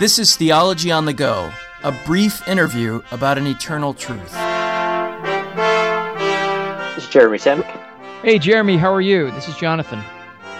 This 0.00 0.18
is 0.18 0.34
Theology 0.34 0.90
on 0.90 1.04
the 1.04 1.12
Go, 1.12 1.52
a 1.82 1.92
brief 2.06 2.48
interview 2.48 3.02
about 3.10 3.36
an 3.36 3.46
eternal 3.46 3.92
truth. 3.92 4.32
This 6.94 7.04
is 7.04 7.10
Jeremy 7.10 7.36
Samek. 7.36 7.66
Hey, 8.22 8.38
Jeremy, 8.38 8.78
how 8.78 8.94
are 8.94 9.02
you? 9.02 9.30
This 9.32 9.46
is 9.46 9.54
Jonathan. 9.56 10.02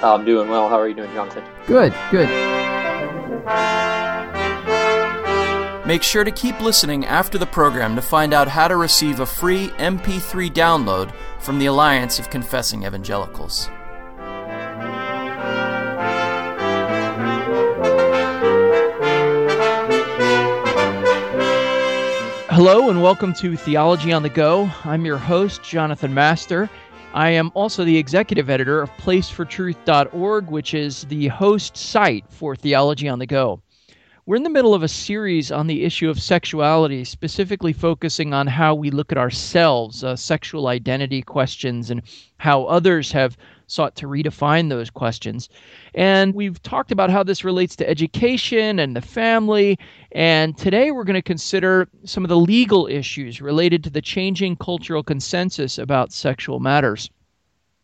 Oh, 0.02 0.14
I'm 0.14 0.26
doing 0.26 0.50
well. 0.50 0.68
How 0.68 0.78
are 0.78 0.86
you 0.86 0.92
doing, 0.92 1.10
Jonathan? 1.14 1.42
Good, 1.66 1.94
good. 2.10 2.28
Make 5.86 6.02
sure 6.02 6.24
to 6.24 6.30
keep 6.30 6.60
listening 6.60 7.06
after 7.06 7.38
the 7.38 7.46
program 7.46 7.96
to 7.96 8.02
find 8.02 8.34
out 8.34 8.46
how 8.46 8.68
to 8.68 8.76
receive 8.76 9.20
a 9.20 9.26
free 9.26 9.68
MP3 9.78 10.50
download 10.50 11.14
from 11.38 11.58
the 11.58 11.64
Alliance 11.64 12.18
of 12.18 12.28
Confessing 12.28 12.84
Evangelicals. 12.84 13.70
Hello 22.62 22.90
and 22.90 23.02
welcome 23.02 23.32
to 23.32 23.56
Theology 23.56 24.12
on 24.12 24.22
the 24.22 24.28
Go. 24.28 24.70
I'm 24.84 25.06
your 25.06 25.16
host, 25.16 25.62
Jonathan 25.62 26.12
Master. 26.12 26.68
I 27.14 27.30
am 27.30 27.50
also 27.54 27.86
the 27.86 27.96
executive 27.96 28.50
editor 28.50 28.82
of 28.82 28.94
placefortruth.org, 28.98 30.50
which 30.50 30.74
is 30.74 31.04
the 31.04 31.28
host 31.28 31.74
site 31.74 32.26
for 32.28 32.54
Theology 32.54 33.08
on 33.08 33.18
the 33.18 33.26
Go. 33.26 33.62
We're 34.26 34.36
in 34.36 34.42
the 34.42 34.50
middle 34.50 34.74
of 34.74 34.82
a 34.82 34.88
series 34.88 35.50
on 35.50 35.68
the 35.68 35.84
issue 35.84 36.10
of 36.10 36.20
sexuality, 36.20 37.02
specifically 37.04 37.72
focusing 37.72 38.34
on 38.34 38.46
how 38.46 38.74
we 38.74 38.90
look 38.90 39.10
at 39.10 39.16
ourselves, 39.16 40.04
uh, 40.04 40.14
sexual 40.14 40.66
identity 40.66 41.22
questions, 41.22 41.90
and 41.90 42.02
how 42.36 42.64
others 42.66 43.10
have 43.12 43.38
sought 43.70 43.94
to 43.96 44.06
redefine 44.06 44.68
those 44.68 44.90
questions. 44.90 45.48
And 45.94 46.34
we've 46.34 46.62
talked 46.62 46.92
about 46.92 47.10
how 47.10 47.22
this 47.22 47.44
relates 47.44 47.76
to 47.76 47.88
education 47.88 48.78
and 48.78 48.96
the 48.96 49.00
family. 49.00 49.78
And 50.12 50.56
today 50.56 50.90
we're 50.90 51.04
going 51.04 51.14
to 51.14 51.22
consider 51.22 51.88
some 52.04 52.24
of 52.24 52.28
the 52.28 52.36
legal 52.36 52.86
issues 52.86 53.40
related 53.40 53.84
to 53.84 53.90
the 53.90 54.02
changing 54.02 54.56
cultural 54.56 55.02
consensus 55.02 55.78
about 55.78 56.12
sexual 56.12 56.60
matters. 56.60 57.10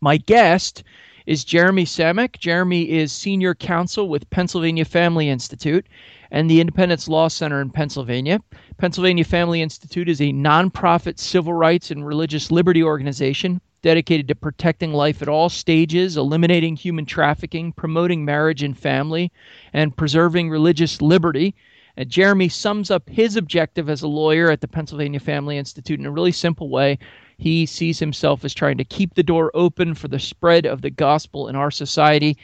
My 0.00 0.16
guest 0.16 0.82
is 1.26 1.44
Jeremy 1.44 1.84
Samek. 1.84 2.38
Jeremy 2.38 2.88
is 2.88 3.12
senior 3.12 3.54
counsel 3.54 4.08
with 4.08 4.30
Pennsylvania 4.30 4.84
Family 4.84 5.28
Institute 5.28 5.86
and 6.30 6.50
the 6.50 6.60
Independence 6.60 7.08
Law 7.08 7.28
Center 7.28 7.60
in 7.60 7.70
Pennsylvania. 7.70 8.40
Pennsylvania 8.78 9.24
Family 9.24 9.62
Institute 9.62 10.08
is 10.08 10.20
a 10.20 10.32
nonprofit 10.32 11.18
civil 11.18 11.52
rights 11.52 11.90
and 11.90 12.06
religious 12.06 12.50
liberty 12.50 12.82
organization 12.82 13.60
dedicated 13.86 14.26
to 14.26 14.34
protecting 14.34 14.92
life 14.92 15.22
at 15.22 15.28
all 15.28 15.48
stages, 15.48 16.16
eliminating 16.16 16.74
human 16.74 17.06
trafficking, 17.06 17.70
promoting 17.70 18.24
marriage 18.24 18.64
and 18.64 18.76
family, 18.76 19.30
and 19.72 19.96
preserving 19.96 20.50
religious 20.50 21.00
liberty. 21.00 21.54
And 21.96 22.10
Jeremy 22.10 22.48
sums 22.48 22.90
up 22.90 23.08
his 23.08 23.36
objective 23.36 23.88
as 23.88 24.02
a 24.02 24.08
lawyer 24.08 24.50
at 24.50 24.60
the 24.60 24.66
Pennsylvania 24.66 25.20
Family 25.20 25.56
Institute 25.56 26.00
in 26.00 26.06
a 26.06 26.10
really 26.10 26.32
simple 26.32 26.68
way. 26.68 26.98
He 27.38 27.64
sees 27.64 28.00
himself 28.00 28.44
as 28.44 28.52
trying 28.52 28.76
to 28.78 28.84
keep 28.84 29.14
the 29.14 29.22
door 29.22 29.52
open 29.54 29.94
for 29.94 30.08
the 30.08 30.18
spread 30.18 30.66
of 30.66 30.82
the 30.82 30.90
gospel 30.90 31.46
in 31.46 31.54
our 31.54 31.70
society. 31.70 32.36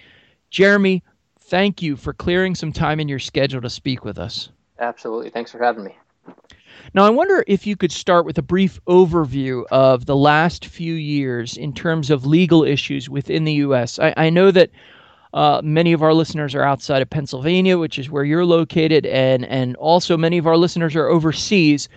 Jeremy, 0.51 1.03
thank 1.41 1.83
you 1.83 1.97
for 1.97 2.13
clearing 2.13 2.55
some 2.55 2.73
time 2.73 3.01
in 3.01 3.09
your 3.09 3.19
schedule 3.19 3.63
to 3.63 3.69
speak 3.69 4.05
with 4.05 4.17
us. 4.17 4.49
Absolutely. 4.79 5.31
Thanks 5.31 5.51
for 5.51 5.59
having 5.59 5.83
me. 5.83 5.97
Now, 6.95 7.05
I 7.05 7.11
wonder 7.11 7.45
if 7.47 7.67
you 7.67 7.77
could 7.77 7.93
start 7.93 8.27
with 8.27 8.39
a 8.39 8.43
brief 8.43 8.79
overview 8.87 9.65
of 9.71 10.07
the 10.07 10.17
last 10.17 10.67
few 10.67 10.95
years 10.95 11.57
in 11.57 11.73
terms 11.73 12.11
of 12.11 12.27
legal 12.27 12.65
issues 12.65 13.09
within 13.09 13.45
the 13.45 13.55
U.S. 13.55 13.99
I, 13.99 14.15
I 14.17 14.31
know 14.31 14.51
that 14.51 14.71
uh, 15.35 15.63
many 15.65 15.93
of 15.93 16.03
our 16.03 16.13
listeners 16.13 16.55
are 16.55 16.63
outside 16.63 17.01
of 17.01 17.09
Pennsylvania, 17.09 17.79
which 17.79 17.99
is 17.99 18.11
where 18.11 18.25
you're 18.25 18.45
located, 18.45 19.07
and, 19.07 19.47
and 19.47 19.77
also 19.77 20.17
many 20.17 20.39
of 20.39 20.47
our 20.47 20.57
listeners 20.57 20.95
are 20.95 21.09
overseas. 21.09 21.89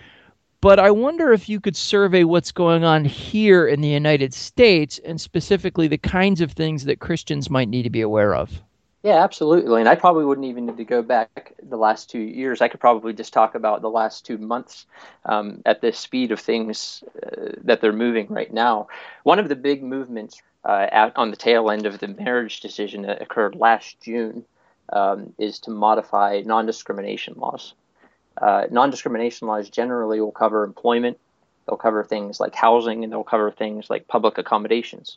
But 0.62 0.78
I 0.78 0.90
wonder 0.90 1.32
if 1.32 1.48
you 1.48 1.60
could 1.60 1.76
survey 1.76 2.24
what's 2.24 2.50
going 2.50 2.82
on 2.82 3.04
here 3.04 3.68
in 3.68 3.82
the 3.82 3.88
United 3.88 4.32
States 4.32 4.98
and 5.04 5.20
specifically 5.20 5.86
the 5.86 5.98
kinds 5.98 6.40
of 6.40 6.52
things 6.52 6.86
that 6.86 7.00
Christians 7.00 7.50
might 7.50 7.68
need 7.68 7.82
to 7.82 7.90
be 7.90 8.00
aware 8.00 8.34
of. 8.34 8.62
Yeah, 9.06 9.22
absolutely. 9.22 9.78
And 9.78 9.88
I 9.88 9.94
probably 9.94 10.24
wouldn't 10.24 10.48
even 10.48 10.66
need 10.66 10.78
to 10.78 10.84
go 10.84 11.00
back 11.00 11.54
the 11.62 11.76
last 11.76 12.10
two 12.10 12.18
years. 12.18 12.60
I 12.60 12.66
could 12.66 12.80
probably 12.80 13.12
just 13.12 13.32
talk 13.32 13.54
about 13.54 13.80
the 13.80 13.88
last 13.88 14.26
two 14.26 14.36
months 14.36 14.84
um, 15.24 15.62
at 15.64 15.80
the 15.80 15.92
speed 15.92 16.32
of 16.32 16.40
things 16.40 17.04
uh, 17.24 17.52
that 17.62 17.80
they're 17.80 17.92
moving 17.92 18.26
right 18.26 18.52
now. 18.52 18.88
One 19.22 19.38
of 19.38 19.48
the 19.48 19.54
big 19.54 19.84
movements 19.84 20.42
uh, 20.64 20.88
out 20.90 21.12
on 21.14 21.30
the 21.30 21.36
tail 21.36 21.70
end 21.70 21.86
of 21.86 22.00
the 22.00 22.08
marriage 22.08 22.58
decision 22.58 23.02
that 23.02 23.22
occurred 23.22 23.54
last 23.54 24.00
June 24.00 24.44
um, 24.92 25.32
is 25.38 25.60
to 25.60 25.70
modify 25.70 26.42
non 26.44 26.66
discrimination 26.66 27.34
laws. 27.36 27.74
Uh, 28.36 28.64
non 28.72 28.90
discrimination 28.90 29.46
laws 29.46 29.70
generally 29.70 30.20
will 30.20 30.32
cover 30.32 30.64
employment, 30.64 31.16
they'll 31.68 31.76
cover 31.76 32.02
things 32.02 32.40
like 32.40 32.56
housing, 32.56 33.04
and 33.04 33.12
they'll 33.12 33.22
cover 33.22 33.52
things 33.52 33.88
like 33.88 34.08
public 34.08 34.36
accommodations. 34.36 35.16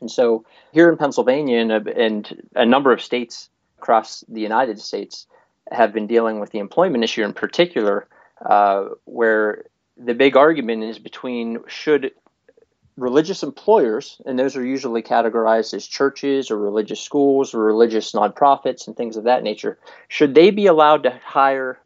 And 0.00 0.10
so 0.10 0.44
here 0.72 0.90
in 0.90 0.96
Pennsylvania 0.96 1.58
and 1.58 1.72
a, 1.72 1.98
and 1.98 2.42
a 2.54 2.66
number 2.66 2.92
of 2.92 3.02
states 3.02 3.48
across 3.78 4.24
the 4.28 4.40
United 4.40 4.80
States 4.80 5.26
have 5.70 5.92
been 5.92 6.06
dealing 6.06 6.40
with 6.40 6.50
the 6.50 6.58
employment 6.58 7.04
issue 7.04 7.22
in 7.22 7.32
particular, 7.32 8.06
uh, 8.44 8.86
where 9.04 9.64
the 9.96 10.14
big 10.14 10.36
argument 10.36 10.82
is 10.82 10.98
between 10.98 11.58
should 11.66 12.12
religious 12.96 13.42
employers, 13.42 14.20
and 14.26 14.38
those 14.38 14.56
are 14.56 14.64
usually 14.64 15.02
categorized 15.02 15.72
as 15.74 15.86
churches 15.86 16.50
or 16.50 16.58
religious 16.58 17.00
schools 17.00 17.54
or 17.54 17.64
religious 17.64 18.12
nonprofits 18.12 18.86
and 18.86 18.96
things 18.96 19.16
of 19.16 19.24
that 19.24 19.42
nature, 19.42 19.78
should 20.08 20.34
they 20.34 20.50
be 20.50 20.66
allowed 20.66 21.02
to 21.02 21.18
hire 21.24 21.78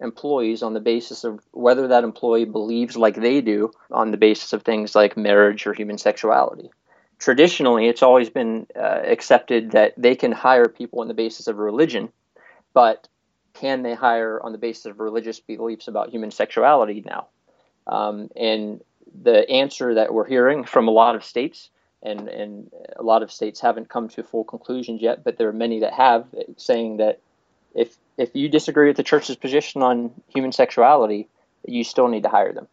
employees 0.00 0.62
on 0.62 0.74
the 0.74 0.80
basis 0.80 1.24
of 1.24 1.40
whether 1.52 1.88
that 1.88 2.04
employee 2.04 2.44
believes 2.44 2.96
like 2.96 3.16
they 3.16 3.40
do 3.40 3.70
on 3.90 4.10
the 4.10 4.16
basis 4.16 4.52
of 4.52 4.62
things 4.62 4.94
like 4.94 5.16
marriage 5.16 5.66
or 5.66 5.72
human 5.72 5.98
sexuality? 5.98 6.70
Traditionally 7.18 7.88
it's 7.88 8.02
always 8.02 8.30
been 8.30 8.66
uh, 8.76 9.00
accepted 9.04 9.72
that 9.72 9.94
they 9.96 10.14
can 10.14 10.32
hire 10.32 10.68
people 10.68 11.00
on 11.00 11.08
the 11.08 11.14
basis 11.14 11.46
of 11.46 11.58
religion, 11.58 12.10
but 12.72 13.08
can 13.54 13.82
they 13.82 13.94
hire 13.94 14.40
on 14.42 14.52
the 14.52 14.58
basis 14.58 14.86
of 14.86 15.00
religious 15.00 15.40
beliefs 15.40 15.88
about 15.88 16.10
human 16.10 16.30
sexuality 16.30 17.02
now? 17.04 17.26
Um, 17.86 18.28
and 18.36 18.80
the 19.22 19.48
answer 19.50 19.94
that 19.94 20.12
we're 20.12 20.28
hearing 20.28 20.64
from 20.64 20.86
a 20.86 20.92
lot 20.92 21.16
of 21.16 21.24
states, 21.24 21.70
and, 22.02 22.28
and 22.28 22.70
a 22.96 23.02
lot 23.02 23.22
of 23.22 23.32
states 23.32 23.60
haven't 23.60 23.88
come 23.88 24.08
to 24.10 24.22
full 24.22 24.44
conclusions 24.44 25.02
yet, 25.02 25.24
but 25.24 25.38
there 25.38 25.48
are 25.48 25.52
many 25.52 25.80
that 25.80 25.92
have, 25.94 26.26
saying 26.56 26.98
that 26.98 27.20
if 27.74 27.96
if 28.16 28.34
you 28.34 28.48
disagree 28.48 28.88
with 28.88 28.96
the 28.96 29.02
church's 29.02 29.36
position 29.36 29.82
on 29.82 30.10
human 30.28 30.50
sexuality, 30.50 31.28
you 31.66 31.84
still 31.84 32.08
need 32.08 32.24
to 32.24 32.28
hire 32.28 32.52
them. 32.52 32.66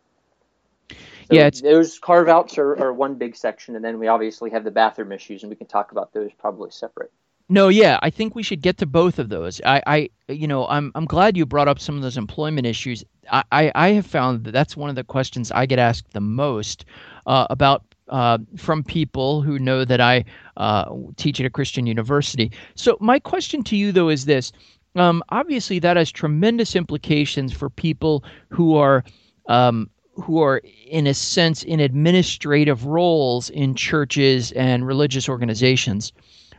So 1.28 1.36
yeah, 1.36 1.50
those 1.50 1.97
carve 1.97 2.28
outs 2.28 2.58
are, 2.58 2.78
are 2.78 2.94
one 2.94 3.16
big 3.16 3.36
section, 3.36 3.75
and 3.75 3.84
then 3.84 3.97
we 3.97 4.08
obviously 4.08 4.52
have 4.52 4.63
the 4.63 4.72
bathroom 4.72 5.12
issues, 5.12 5.41
and 5.44 5.50
we 5.50 5.56
can 5.56 5.68
talk 5.68 5.91
about 5.91 6.13
those 6.13 6.31
probably 6.38 6.69
separate. 6.69 7.12
No, 7.47 7.68
yeah, 7.68 8.00
I 8.02 8.09
think 8.09 8.34
we 8.34 8.41
should 8.41 8.62
get 8.62 8.78
to 8.78 8.86
both 8.86 9.19
of 9.19 9.30
those. 9.30 9.62
I, 9.66 9.81
I 9.86 10.09
you 10.28 10.47
know, 10.47 10.68
I'm 10.68 10.91
I'm 10.96 11.06
glad 11.06 11.38
you 11.38 11.46
brought 11.46 11.68
up 11.68 11.80
some 11.80 11.96
of 11.96 12.02
those 12.02 12.18
employment 12.18 12.66
issues. 12.68 13.03
I, 13.31 13.44
I, 13.52 13.72
I 13.75 13.88
have 13.90 14.06
found 14.06 14.44
that 14.44 14.52
that's 14.52 14.75
one 14.75 14.90
of 14.90 14.96
the 14.96 15.03
questions 15.03 15.52
I 15.52 15.66
get 15.66 15.80
asked 15.80 16.13
the 16.13 16.22
most 16.22 16.86
uh, 17.25 17.47
about 17.50 17.84
uh, 18.09 18.40
from 18.57 18.84
people 18.84 19.42
who 19.42 19.57
know 19.59 19.86
that 19.86 20.02
I 20.02 20.25
uh, 20.57 20.86
teach 21.18 21.40
at 21.40 21.46
a 21.46 21.50
Christian 21.50 21.88
university. 21.88 22.52
So 22.75 22.97
my 23.00 23.19
question 23.19 23.63
to 23.66 23.75
you 23.75 23.92
though 23.92 24.09
is 24.09 24.25
this: 24.25 24.52
um, 24.96 25.24
obviously, 25.30 25.80
that 25.80 25.97
has 25.97 26.12
tremendous 26.12 26.75
implications 26.75 27.53
for 27.53 27.69
people 27.69 28.24
who 28.50 28.75
are 28.75 29.03
um, 29.47 29.90
who 30.16 30.42
are 30.42 30.62
in 30.88 31.08
a 31.08 31.14
sense 31.14 31.64
in 31.64 31.80
administrative 31.80 32.86
roles 32.86 33.50
in 33.50 33.76
churches 33.76 34.52
and 34.53 34.88
religious 34.88 35.28
organizations. 35.30 36.13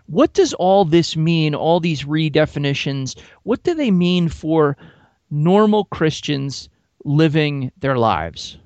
What 0.06 0.34
does 0.34 0.54
all 0.54 0.84
this 0.84 1.16
mean, 1.16 1.54
all 1.54 1.80
these 1.80 2.04
redefinitions? 2.04 3.18
What 3.42 3.62
do 3.64 3.74
they 3.74 3.90
mean 3.90 4.28
for 4.28 4.76
normal 5.30 5.84
Christians 5.86 6.68
living 7.04 7.72
their 7.78 7.96
lives? 7.96 8.58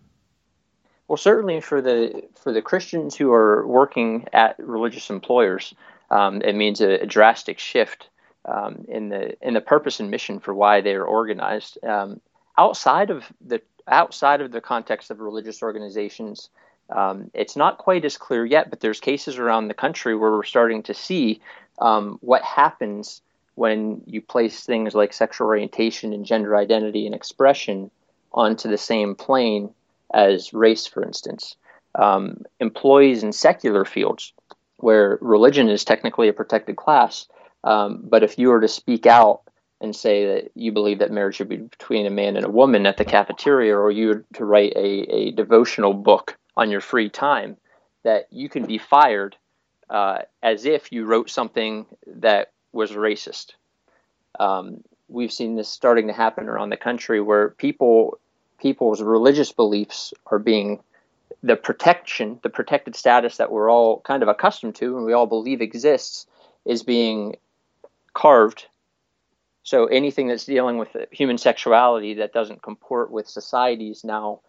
Well, 1.09 1.17
certainly 1.17 1.61
for 1.61 1.81
the 1.81 2.23
for 2.35 2.53
the 2.53 2.63
Christians 2.63 3.17
who 3.17 3.33
are 3.33 3.67
working 3.67 4.29
at 4.33 4.57
religious 4.59 5.11
employers, 5.11 5.75
um, 6.11 6.41
it 6.43 6.55
means 6.55 6.81
a, 6.81 7.01
a 7.01 7.07
drastic 7.07 7.59
shift 7.59 8.09
um, 8.45 8.85
in 8.89 9.09
the 9.09 9.37
in 9.47 9.55
the 9.55 9.61
purpose 9.61 9.99
and 9.99 10.11
mission 10.11 10.39
for 10.41 10.55
why 10.55 10.81
they 10.81 10.95
are 10.95 11.05
organized. 11.05 11.83
Um, 11.85 12.21
outside 12.61 13.11
of 13.11 13.25
the 13.41 13.61
outside 13.89 14.41
of 14.43 14.53
the 14.53 14.61
context 14.61 15.11
of 15.11 15.19
religious 15.19 15.63
organizations, 15.63 16.51
um, 16.91 17.31
it's 17.33 17.57
not 17.57 17.79
quite 17.79 18.05
as 18.05 18.17
clear 18.17 18.45
yet, 18.45 18.69
but 18.69 18.81
there's 18.81 19.01
cases 19.01 19.39
around 19.39 19.69
the 19.69 19.83
country 19.85 20.15
where 20.15 20.31
we're 20.31 20.45
starting 20.45 20.83
to 20.85 20.95
see 20.95 21.41
um, 21.79 22.19
what 22.21 22.43
happens 22.43 23.23
when 23.55 24.03
you 24.07 24.21
place 24.21 24.65
things 24.65 24.95
like 24.95 25.13
sexual 25.13 25.47
orientation 25.47 26.13
and 26.13 26.27
gender 26.27 26.57
identity 26.57 27.07
and 27.07 27.15
expression 27.15 27.91
onto 28.33 28.69
the 28.69 28.79
same 28.79 29.15
plane 29.15 29.71
as 30.13 30.53
race, 30.53 30.87
for 30.87 31.03
instance. 31.03 31.57
Um, 31.95 32.45
employees 32.61 33.23
in 33.23 33.33
secular 33.33 33.85
fields, 33.85 34.33
where 34.77 35.19
religion 35.21 35.69
is 35.69 35.85
technically 35.85 36.29
a 36.29 36.33
protected 36.33 36.77
class, 36.77 37.27
um, 37.65 38.01
but 38.05 38.23
if 38.23 38.39
you 38.39 38.49
were 38.49 38.61
to 38.61 38.69
speak 38.69 39.07
out 39.07 39.43
and 39.81 39.97
say 39.97 40.27
that 40.27 40.51
you 40.55 40.73
believe 40.73 40.99
that 40.99 41.11
marriage 41.11 41.37
should 41.37 41.49
be 41.49 41.57
between 41.57 42.07
a 42.07 42.11
man 42.11 42.37
and 42.37 42.45
a 42.45 42.51
woman 42.51 42.87
at 42.87 42.97
the 42.97 43.05
cafeteria, 43.05 43.77
or 43.77 43.91
you 43.91 44.09
were 44.09 44.25
to 44.35 44.45
write 44.45 44.73
a, 44.77 45.15
a 45.15 45.31
devotional 45.33 45.95
book 45.95 46.37
on 46.57 46.71
your 46.71 46.81
free 46.81 47.09
time, 47.09 47.57
that 48.03 48.27
you 48.31 48.49
can 48.49 48.67
be 48.67 48.79
fired 48.79 49.37
uh, 49.89 50.19
as 50.43 50.67
if 50.67 50.93
you 50.93 51.05
wrote 51.05 51.31
something 51.31 51.87
that 52.07 52.53
was 52.73 52.93
racist. 52.93 53.53
Um, 54.39 54.83
we've 55.09 55.33
seen 55.33 55.57
this 55.57 55.69
starting 55.69 56.07
to 56.07 56.13
happen 56.13 56.49
around 56.49 56.71
the 56.71 56.77
country 56.77 57.21
where 57.21 57.51
people 57.51 58.19
people's 58.59 59.01
religious 59.03 59.53
beliefs 59.53 60.13
are 60.27 60.39
being 60.39 60.81
the 61.43 61.57
protection, 61.57 62.39
the 62.43 62.51
protected 62.51 62.95
status 62.95 63.39
that 63.39 63.51
we're 63.51 63.71
all 63.71 64.01
kind 64.01 64.23
of 64.23 64.29
accustomed 64.29 64.75
to 64.77 64.97
and 64.97 65.07
we 65.07 65.15
all 65.15 65.27
believe 65.27 65.63
exists 65.63 66.27
is 66.67 66.83
being 66.83 67.37
carved. 68.13 68.67
So 69.63 69.87
anything 69.87 70.29
that's 70.29 70.47
dealing 70.47 70.79
with 70.79 70.97
human 71.11 71.39
sexuality 71.39 72.15
that 72.15 72.33
doesn't 72.33 72.63
comport 72.63 73.11
with 73.11 73.29
society's 73.29 74.05
now 74.05 74.41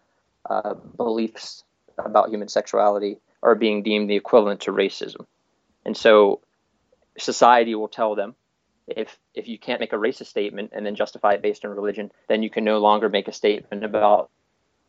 uh, 0.48 0.74
beliefs 0.74 1.64
about 1.98 2.30
human 2.30 2.48
sexuality 2.48 3.18
are 3.42 3.54
being 3.54 3.82
deemed 3.82 4.08
the 4.08 4.16
equivalent 4.16 4.60
to 4.62 4.72
racism. 4.72 5.26
And 5.84 5.96
so 5.96 6.40
society 7.18 7.74
will 7.74 7.88
tell 7.88 8.14
them 8.14 8.34
if 8.86 9.18
if 9.34 9.48
you 9.48 9.58
can't 9.58 9.80
make 9.80 9.92
a 9.92 9.96
racist 9.96 10.26
statement 10.26 10.70
and 10.72 10.84
then 10.84 10.96
justify 10.96 11.32
it 11.32 11.42
based 11.42 11.64
on 11.64 11.70
religion, 11.70 12.10
then 12.28 12.42
you 12.42 12.50
can 12.50 12.64
no 12.64 12.78
longer 12.78 13.08
make 13.08 13.28
a 13.28 13.32
statement 13.32 13.84
about 13.84 14.30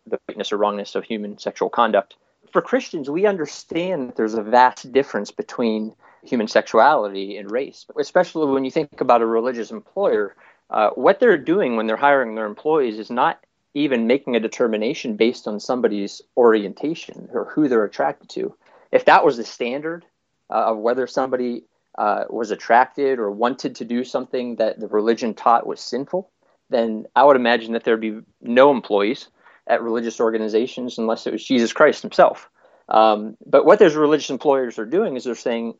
the 0.07 0.19
rightness 0.27 0.51
or 0.51 0.57
wrongness 0.57 0.95
of 0.95 1.03
human 1.03 1.37
sexual 1.37 1.69
conduct. 1.69 2.15
For 2.51 2.61
Christians, 2.61 3.09
we 3.09 3.25
understand 3.25 4.09
that 4.09 4.15
there's 4.15 4.33
a 4.33 4.43
vast 4.43 4.91
difference 4.91 5.31
between 5.31 5.95
human 6.23 6.47
sexuality 6.47 7.37
and 7.37 7.51
race, 7.51 7.85
especially 7.99 8.51
when 8.51 8.65
you 8.65 8.71
think 8.71 9.01
about 9.01 9.21
a 9.21 9.25
religious 9.25 9.71
employer. 9.71 10.35
Uh, 10.69 10.89
what 10.91 11.19
they're 11.19 11.37
doing 11.37 11.75
when 11.75 11.87
they're 11.87 11.97
hiring 11.97 12.35
their 12.35 12.45
employees 12.45 12.97
is 12.97 13.11
not 13.11 13.39
even 13.73 14.07
making 14.07 14.35
a 14.35 14.39
determination 14.39 15.15
based 15.15 15.47
on 15.47 15.59
somebody's 15.59 16.21
orientation 16.37 17.29
or 17.33 17.45
who 17.45 17.67
they're 17.67 17.83
attracted 17.83 18.29
to. 18.29 18.55
If 18.91 19.05
that 19.05 19.25
was 19.25 19.37
the 19.37 19.43
standard 19.43 20.05
uh, 20.49 20.71
of 20.71 20.77
whether 20.77 21.07
somebody 21.07 21.63
uh, 21.97 22.25
was 22.29 22.51
attracted 22.51 23.19
or 23.19 23.31
wanted 23.31 23.75
to 23.75 23.85
do 23.85 24.03
something 24.03 24.55
that 24.57 24.79
the 24.79 24.87
religion 24.87 25.33
taught 25.33 25.67
was 25.67 25.79
sinful, 25.79 26.29
then 26.69 27.05
I 27.15 27.23
would 27.23 27.35
imagine 27.35 27.73
that 27.73 27.83
there'd 27.83 28.01
be 28.01 28.21
no 28.41 28.71
employees 28.71 29.27
at 29.67 29.81
religious 29.81 30.19
organizations 30.19 30.97
unless 30.97 31.27
it 31.27 31.33
was 31.33 31.43
Jesus 31.43 31.73
Christ 31.73 32.01
himself. 32.01 32.49
Um, 32.89 33.37
but 33.45 33.65
what 33.65 33.79
those 33.79 33.95
religious 33.95 34.29
employers 34.29 34.77
are 34.77 34.85
doing 34.85 35.15
is 35.15 35.23
they're 35.23 35.35
saying, 35.35 35.75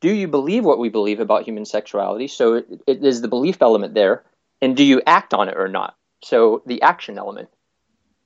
do 0.00 0.10
you 0.10 0.28
believe 0.28 0.64
what 0.64 0.78
we 0.78 0.88
believe 0.88 1.20
about 1.20 1.44
human 1.44 1.64
sexuality? 1.64 2.26
So 2.26 2.54
it, 2.54 2.66
it 2.86 3.04
is 3.04 3.20
the 3.20 3.28
belief 3.28 3.60
element 3.60 3.94
there, 3.94 4.24
and 4.60 4.76
do 4.76 4.84
you 4.84 5.02
act 5.06 5.34
on 5.34 5.48
it 5.48 5.56
or 5.56 5.68
not? 5.68 5.96
So 6.22 6.62
the 6.66 6.82
action 6.82 7.18
element, 7.18 7.48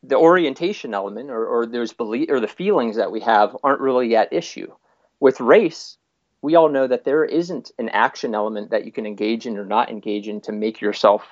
the 0.03 0.17
orientation 0.17 0.95
element, 0.95 1.31
or, 1.31 1.47
or 1.47 1.67
belief 1.67 2.31
or 2.31 2.41
the 2.41 2.49
feelings 2.49 2.97
that 2.97 3.13
we 3.13 3.21
have 3.21 3.57
aren't 3.63 3.81
really 3.81 4.15
at 4.17 4.33
issue. 4.33 4.73
With 5.21 5.41
race, 5.41 5.97
we 6.43 6.57
all 6.57 6.69
know 6.69 6.87
that 6.87 7.05
there 7.05 7.25
isn't 7.25 7.71
an 7.79 7.89
action 7.89 8.35
element 8.35 8.71
that 8.71 8.85
you 8.85 8.93
can 8.93 9.07
engage 9.07 9.47
in 9.47 9.57
or 9.57 9.65
not 9.65 9.91
engage 9.91 10.29
in 10.29 10.41
to 10.43 10.53
make 10.53 10.81
yourself 10.81 11.27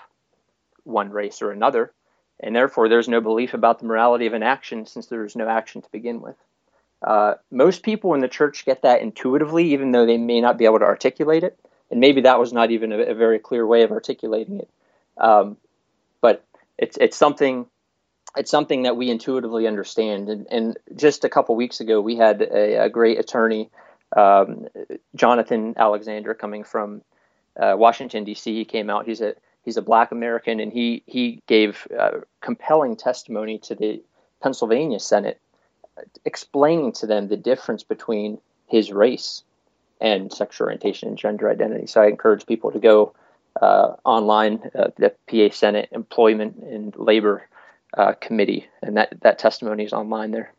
one 0.85 1.11
race 1.11 1.43
or 1.43 1.51
another. 1.51 1.93
And 2.41 2.57
therefore, 2.57 2.89
there's 2.89 3.09
no 3.09 3.21
belief 3.21 3.55
about 3.55 3.79
the 3.79 3.87
morality 3.87 4.27
of 4.27 4.33
an 4.33 4.43
action 4.43 4.87
since 4.87 5.07
there's 5.07 5.37
no 5.37 5.49
action 5.49 5.83
to 5.83 5.89
begin 5.93 6.21
with. 6.21 6.37
Uh, 7.03 7.35
most 7.51 7.83
people 7.83 8.15
in 8.15 8.21
the 8.21 8.29
church 8.29 8.65
get 8.65 8.83
that 8.83 9.03
intuitively, 9.03 9.73
even 9.73 9.93
though 9.93 10.07
they 10.07 10.19
may 10.19 10.41
not 10.41 10.59
be 10.59 10.65
able 10.65 10.79
to 10.79 10.85
articulate 10.85 11.45
it. 11.45 11.59
And 11.91 12.01
maybe 12.01 12.23
that 12.23 12.39
was 12.39 12.53
not 12.53 12.71
even 12.71 12.93
a, 12.93 12.99
a 12.99 13.15
very 13.15 13.39
clear 13.39 13.67
way 13.67 13.83
of 13.83 13.91
articulating 13.91 14.61
it. 14.61 14.71
Um, 15.19 15.57
but 16.21 16.45
it's 16.79 16.97
it's 16.99 17.17
something 17.17 17.67
it's 18.37 18.51
something 18.51 18.85
that 18.85 18.97
we 18.97 19.11
intuitively 19.11 19.67
understand. 19.67 20.29
And, 20.29 20.47
and 20.51 20.79
just 20.97 21.25
a 21.25 21.29
couple 21.29 21.55
weeks 21.55 21.81
ago, 21.81 22.01
we 22.01 22.17
had 22.17 22.41
a, 22.41 22.85
a 22.85 22.89
great 22.89 23.19
attorney 23.19 23.71
um, 24.17 24.67
Jonathan 25.15 25.75
Alexander 25.77 26.35
coming 26.35 26.65
from 26.65 27.03
uh, 27.59 27.75
Washington 27.77 28.25
D.C. 28.25 28.55
He 28.55 28.65
came 28.65 28.91
out. 28.91 29.07
He's 29.07 29.21
a 29.21 29.35
he's 29.65 29.77
a 29.77 29.83
Black 29.83 30.13
American, 30.13 30.61
and 30.61 30.73
he 30.73 31.03
he 31.07 31.43
gave 31.47 31.87
uh, 31.99 32.21
compelling 32.41 32.97
testimony 32.97 33.59
to 33.61 33.75
the 33.75 34.03
Pennsylvania 34.43 35.01
Senate, 35.01 35.41
explaining 36.25 36.93
to 36.93 37.07
them 37.07 37.29
the 37.29 37.37
difference 37.37 37.83
between 37.83 38.39
his 38.67 38.93
race 38.93 39.43
and 40.01 40.33
sexual 40.33 40.67
orientation 40.67 41.09
and 41.09 41.19
gender 41.19 41.49
identity. 41.51 41.87
So 41.87 42.03
I 42.03 42.07
encourage 42.07 42.47
people 42.47 42.73
to 42.73 42.79
go 42.79 43.15
uh, 43.61 43.95
online, 44.05 44.71
uh, 44.75 44.89
the 44.97 45.15
PA 45.29 45.55
Senate 45.55 45.89
Employment 45.93 46.57
and 46.57 46.95
Labor 46.97 47.49
uh, 47.97 48.15
Committee, 48.15 48.67
and 48.83 48.97
that 48.97 49.15
that 49.21 49.39
testimony 49.39 49.85
is 49.85 49.93
online 49.93 50.31
there. 50.31 50.53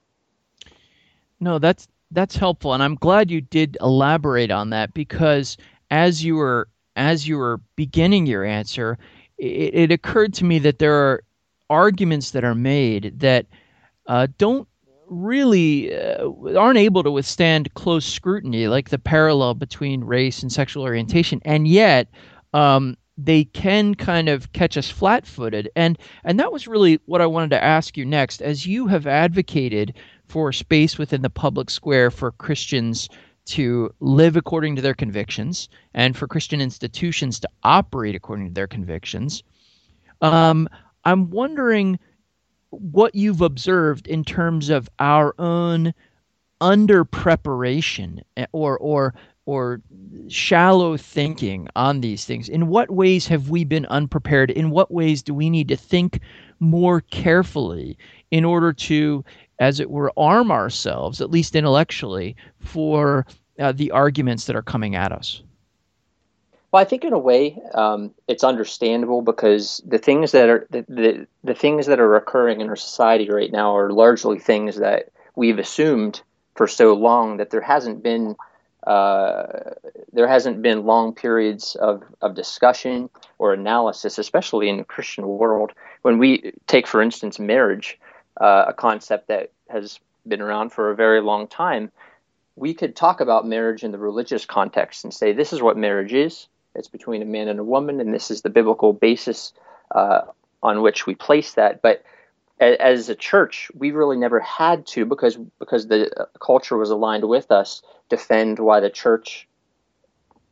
No, 1.40 1.60
that's 1.60 1.88
that's 2.12 2.36
helpful, 2.36 2.74
and 2.74 2.84
I'm 2.84 2.96
glad 2.96 3.32
you 3.32 3.42
did 3.42 3.78
elaborate 3.82 4.52
on 4.52 4.70
that 4.70 4.94
because 4.94 5.58
as 5.90 6.24
you 6.24 6.36
were 6.36 6.68
as 6.96 7.28
you 7.28 7.38
were 7.38 7.60
beginning 7.76 8.28
your 8.28 8.44
answer, 8.44 9.00
it, 9.38 9.74
it 9.74 9.92
occurred 9.92 10.34
to 10.36 10.46
me 10.46 10.60
that 10.60 10.80
there 10.80 10.94
are 10.94 11.24
arguments 11.70 12.32
that 12.32 12.44
are 12.44 12.56
made 12.56 13.20
that 13.20 13.48
uh, 14.06 14.28
don't 14.38 14.68
really 15.14 15.96
uh, 15.96 16.30
aren't 16.58 16.80
able 16.80 17.04
to 17.04 17.12
withstand 17.12 17.74
close 17.74 18.06
scrutiny, 18.06 18.68
like 18.68 18.90
the 18.90 19.00
parallel 19.00 19.54
between 19.54 20.04
race 20.04 20.42
and 20.42 20.52
sexual 20.52 20.84
orientation, 20.84 21.42
and 21.46 21.68
yet 21.68 22.08
um, 22.54 22.98
they 23.18 23.44
can 23.46 23.96
kind 23.96 24.30
of 24.30 24.52
catch 24.54 24.78
us 24.78 24.90
flat-footed. 24.90 25.70
And 25.76 25.98
and 26.24 26.40
that 26.40 26.52
was 26.52 26.68
really 26.68 27.00
what 27.06 27.22
I 27.22 27.28
wanted 27.28 27.52
to 27.52 27.64
ask 27.64 27.98
you 27.98 28.06
next, 28.06 28.42
as 28.42 28.66
you 28.66 28.88
have 28.88 29.08
advocated 29.08 29.94
for 30.26 30.52
space 30.52 30.98
within 30.98 31.22
the 31.22 31.30
public 31.30 31.70
square 31.70 32.10
for 32.10 32.32
Christians 32.32 33.10
to 33.46 33.94
live 34.00 34.38
according 34.38 34.76
to 34.76 34.82
their 34.82 34.94
convictions 34.94 35.70
and 35.94 36.16
for 36.16 36.28
Christian 36.28 36.62
institutions 36.62 37.40
to 37.42 37.50
operate 37.64 38.16
according 38.16 38.48
to 38.48 38.54
their 38.54 38.68
convictions. 38.68 39.44
Um, 40.22 40.70
I'm 41.04 41.30
wondering 41.30 42.00
what 42.80 43.16
you've 43.16 43.42
observed 43.42 44.08
in 44.08 44.24
terms 44.24 44.70
of 44.70 44.90
our 45.00 45.36
own 45.40 45.94
under 46.62 47.04
preparation 47.04 48.22
eh, 48.38 48.46
or 48.52 48.78
or 48.78 49.14
or 49.46 49.82
shallow 50.30 50.96
thinking 50.96 51.68
on 51.76 52.00
these 52.00 52.24
things. 52.24 52.48
In 52.48 52.68
what 52.68 52.90
ways 52.90 53.28
have 53.28 53.50
we 53.50 53.66
been 53.66 53.86
unprepared? 53.88 54.50
In 54.52 54.70
what 54.70 54.92
ways 54.92 55.22
do 55.22 55.34
we 55.34 55.50
need 55.50 55.68
to 55.68 55.76
think 55.76 56.22
more 56.60 57.02
carefully 57.02 57.98
in 58.32 58.46
order 58.46 58.72
to 58.72 59.26
as 59.60 59.80
it 59.80 59.90
were, 59.90 60.12
arm 60.18 60.52
ourselves, 60.52 61.22
at 61.22 61.30
least 61.32 61.56
intellectually, 61.56 62.36
for 62.60 63.26
uh, 63.60 63.72
the 63.72 63.92
arguments 63.92 64.46
that 64.46 64.56
are 64.56 64.64
coming 64.64 64.96
at 64.96 65.12
us? 65.12 65.44
Well, 66.74 66.82
I 66.82 66.86
think 66.86 67.06
in 67.06 67.14
a 67.14 67.20
way 67.20 67.62
um, 67.76 68.16
it's 68.28 68.44
understandable 68.44 69.22
because 69.22 69.80
the 69.86 70.00
things 70.00 70.32
that 70.32 70.50
are 70.50 70.66
the, 70.72 70.84
the, 70.90 71.28
the 71.44 71.54
things 71.54 71.86
that 71.86 72.00
are 72.00 72.16
occurring 72.16 72.62
in 72.62 72.70
our 72.70 72.76
society 72.76 73.30
right 73.30 73.52
now 73.52 73.78
are 73.78 73.92
largely 73.92 74.40
things 74.40 74.78
that 74.78 75.12
we've 75.36 75.60
assumed 75.60 76.24
for 76.56 76.68
so 76.68 76.96
long 76.96 77.38
that 77.38 77.52
there 77.52 77.62
hasn't 77.62 78.02
been 78.02 78.36
uh, 78.88 79.44
there 80.14 80.28
hasn't 80.28 80.64
been 80.64 80.84
long 80.84 81.14
periods 81.14 81.76
of, 81.76 82.04
of 82.24 82.34
discussion 82.34 83.08
or 83.38 83.54
analysis, 83.54 84.18
especially 84.18 84.68
in 84.68 84.78
the 84.78 84.84
Christian 84.84 85.28
world. 85.28 85.74
When 86.02 86.18
we 86.18 86.54
take, 86.66 86.88
for 86.88 87.04
instance, 87.04 87.38
marriage, 87.38 88.00
uh, 88.42 88.66
a 88.70 88.74
concept 88.74 89.28
that 89.28 89.52
has 89.70 90.00
been 90.28 90.42
around 90.42 90.72
for 90.72 90.90
a 90.90 90.96
very 90.96 91.22
long 91.22 91.48
time, 91.48 91.92
we 92.56 92.74
could 92.74 92.96
talk 92.96 93.22
about 93.22 93.48
marriage 93.48 93.84
in 93.84 93.92
the 93.92 94.00
religious 94.00 94.44
context 94.44 95.04
and 95.04 95.14
say 95.14 95.34
this 95.34 95.54
is 95.54 95.62
what 95.62 95.78
marriage 95.78 96.14
is. 96.14 96.48
It's 96.76 96.88
between 96.88 97.22
a 97.22 97.26
man 97.26 97.48
and 97.48 97.60
a 97.60 97.64
woman, 97.64 98.00
and 98.00 98.14
this 98.14 98.32
is 98.32 98.42
the 98.42 98.50
biblical 98.50 98.94
basis 98.94 99.54
uh, 99.92 100.22
on 100.62 100.82
which 100.82 101.06
we 101.06 101.16
place 101.16 101.54
that. 101.54 101.82
But 101.82 102.04
as 102.60 103.10
a 103.10 103.16
church, 103.16 103.72
we 103.76 103.92
really 103.92 104.18
never 104.18 104.40
had 104.40 104.86
to 104.88 105.06
because 105.06 105.36
because 105.60 105.88
the 105.88 106.10
uh, 106.20 106.26
culture 106.40 106.78
was 106.78 106.90
aligned 106.90 107.28
with 107.28 107.52
us 107.52 107.82
defend 108.10 108.60
why 108.60 108.80
the 108.80 108.90
church 108.90 109.48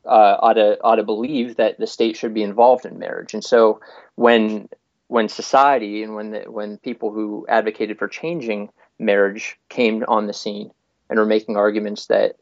uh, 0.05 0.37
ought 0.39 0.53
to 0.53 0.81
ought 0.83 0.95
to 0.95 1.03
believe 1.03 1.57
that 1.57 1.77
the 1.77 1.87
state 1.87 2.17
should 2.17 2.33
be 2.33 2.43
involved 2.43 2.85
in 2.85 2.99
marriage. 2.99 3.33
And 3.33 3.43
so 3.43 3.79
when 4.15 4.67
when 5.07 5.29
society 5.29 6.03
and 6.03 6.15
when 6.15 6.31
the, 6.31 6.39
when 6.49 6.77
people 6.77 7.11
who 7.11 7.45
advocated 7.47 7.99
for 7.99 8.07
changing 8.07 8.69
marriage 8.97 9.57
came 9.69 10.03
on 10.07 10.27
the 10.27 10.33
scene 10.33 10.71
and 11.09 11.19
were 11.19 11.25
making 11.25 11.57
arguments 11.57 12.07
that 12.07 12.37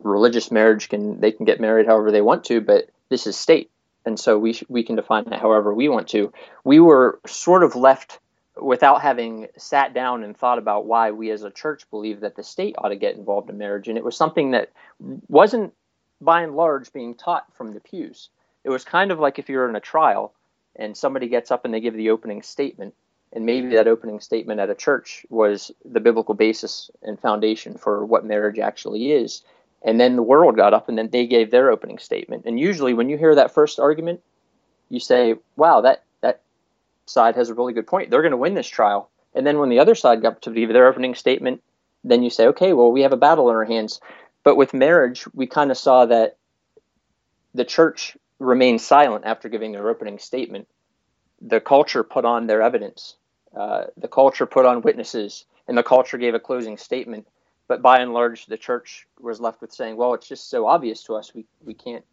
religious 0.00 0.50
marriage 0.50 0.88
can 0.88 1.20
they 1.20 1.32
can 1.32 1.44
get 1.44 1.60
married 1.60 1.86
however 1.86 2.10
they 2.10 2.20
want 2.20 2.44
to, 2.44 2.60
but 2.60 2.88
this 3.14 3.28
is 3.28 3.36
state, 3.36 3.70
and 4.04 4.18
so 4.18 4.36
we 4.36 4.54
sh- 4.54 4.64
we 4.68 4.82
can 4.82 4.96
define 4.96 5.32
it 5.32 5.38
however 5.38 5.72
we 5.72 5.88
want 5.88 6.08
to. 6.08 6.32
We 6.64 6.80
were 6.80 7.20
sort 7.28 7.62
of 7.62 7.76
left 7.76 8.18
without 8.60 9.02
having 9.02 9.46
sat 9.56 9.94
down 9.94 10.24
and 10.24 10.36
thought 10.36 10.58
about 10.58 10.86
why 10.86 11.12
we 11.12 11.30
as 11.30 11.44
a 11.44 11.50
church 11.52 11.88
believe 11.90 12.20
that 12.20 12.34
the 12.34 12.42
state 12.42 12.74
ought 12.76 12.88
to 12.88 12.96
get 12.96 13.14
involved 13.14 13.48
in 13.50 13.56
marriage, 13.56 13.86
and 13.86 13.96
it 13.96 14.02
was 14.02 14.16
something 14.16 14.50
that 14.50 14.72
wasn't 15.28 15.72
by 16.20 16.42
and 16.42 16.56
large 16.56 16.92
being 16.92 17.14
taught 17.14 17.46
from 17.54 17.72
the 17.72 17.78
pews. 17.78 18.30
it 18.64 18.70
was 18.70 18.84
kind 18.84 19.12
of 19.12 19.20
like 19.20 19.38
if 19.38 19.48
you're 19.48 19.68
in 19.68 19.76
a 19.76 19.80
trial 19.80 20.32
and 20.74 20.96
somebody 20.96 21.28
gets 21.28 21.52
up 21.52 21.64
and 21.64 21.72
they 21.72 21.80
give 21.80 21.94
the 21.94 22.10
opening 22.10 22.42
statement, 22.42 22.94
and 23.32 23.46
maybe 23.46 23.68
that 23.68 23.86
opening 23.86 24.18
statement 24.18 24.58
at 24.58 24.70
a 24.70 24.74
church 24.74 25.24
was 25.30 25.70
the 25.84 26.00
biblical 26.00 26.34
basis 26.34 26.90
and 27.02 27.20
foundation 27.20 27.76
for 27.78 28.04
what 28.04 28.24
marriage 28.24 28.58
actually 28.58 29.12
is. 29.12 29.44
And 29.84 30.00
then 30.00 30.16
the 30.16 30.22
world 30.22 30.56
got 30.56 30.72
up 30.72 30.88
and 30.88 30.96
then 30.96 31.10
they 31.10 31.26
gave 31.26 31.50
their 31.50 31.70
opening 31.70 31.98
statement. 31.98 32.46
And 32.46 32.58
usually, 32.58 32.94
when 32.94 33.10
you 33.10 33.18
hear 33.18 33.34
that 33.34 33.52
first 33.52 33.78
argument, 33.78 34.22
you 34.88 34.98
say, 34.98 35.34
wow, 35.56 35.82
that, 35.82 36.04
that 36.22 36.40
side 37.06 37.36
has 37.36 37.50
a 37.50 37.54
really 37.54 37.74
good 37.74 37.86
point. 37.86 38.10
They're 38.10 38.22
going 38.22 38.30
to 38.32 38.38
win 38.38 38.54
this 38.54 38.66
trial. 38.66 39.10
And 39.34 39.46
then 39.46 39.58
when 39.58 39.68
the 39.68 39.80
other 39.80 39.94
side 39.94 40.22
got 40.22 40.42
to 40.42 40.50
give 40.50 40.72
their 40.72 40.86
opening 40.86 41.14
statement, 41.14 41.62
then 42.02 42.22
you 42.22 42.30
say, 42.30 42.46
okay, 42.48 42.72
well, 42.72 42.92
we 42.92 43.02
have 43.02 43.12
a 43.12 43.18
battle 43.18 43.50
in 43.50 43.56
our 43.56 43.64
hands. 43.64 44.00
But 44.42 44.56
with 44.56 44.74
marriage, 44.74 45.24
we 45.34 45.46
kind 45.46 45.70
of 45.70 45.76
saw 45.76 46.06
that 46.06 46.36
the 47.54 47.64
church 47.64 48.16
remained 48.38 48.80
silent 48.80 49.24
after 49.24 49.48
giving 49.48 49.72
their 49.72 49.88
opening 49.88 50.18
statement. 50.18 50.68
The 51.40 51.60
culture 51.60 52.02
put 52.04 52.24
on 52.24 52.46
their 52.46 52.62
evidence. 52.62 53.16
Uh, 53.56 53.84
the 53.96 54.08
culture 54.08 54.46
put 54.46 54.66
on 54.66 54.82
witnesses, 54.82 55.44
and 55.68 55.78
the 55.78 55.82
culture 55.82 56.18
gave 56.18 56.34
a 56.34 56.40
closing 56.40 56.76
statement. 56.76 57.26
But 57.66 57.82
by 57.82 58.00
and 58.00 58.12
large, 58.12 58.46
the 58.46 58.58
church 58.58 59.06
was 59.20 59.40
left 59.40 59.60
with 59.60 59.72
saying, 59.72 59.96
"Well, 59.96 60.14
it's 60.14 60.28
just 60.28 60.50
so 60.50 60.66
obvious 60.66 61.02
to 61.04 61.14
us. 61.14 61.34
We 61.34 61.46
we 61.64 61.74
can't. 61.74 62.04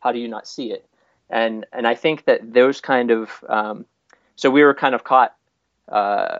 How 0.00 0.12
do 0.12 0.18
you 0.18 0.28
not 0.28 0.46
see 0.46 0.72
it?" 0.72 0.86
And 1.30 1.66
and 1.72 1.86
I 1.86 1.94
think 1.94 2.24
that 2.26 2.52
those 2.52 2.80
kind 2.80 3.10
of 3.10 3.44
um, 3.48 3.86
so 4.36 4.50
we 4.50 4.62
were 4.62 4.74
kind 4.74 4.94
of 4.94 5.04
caught 5.04 5.34
uh, 5.88 6.38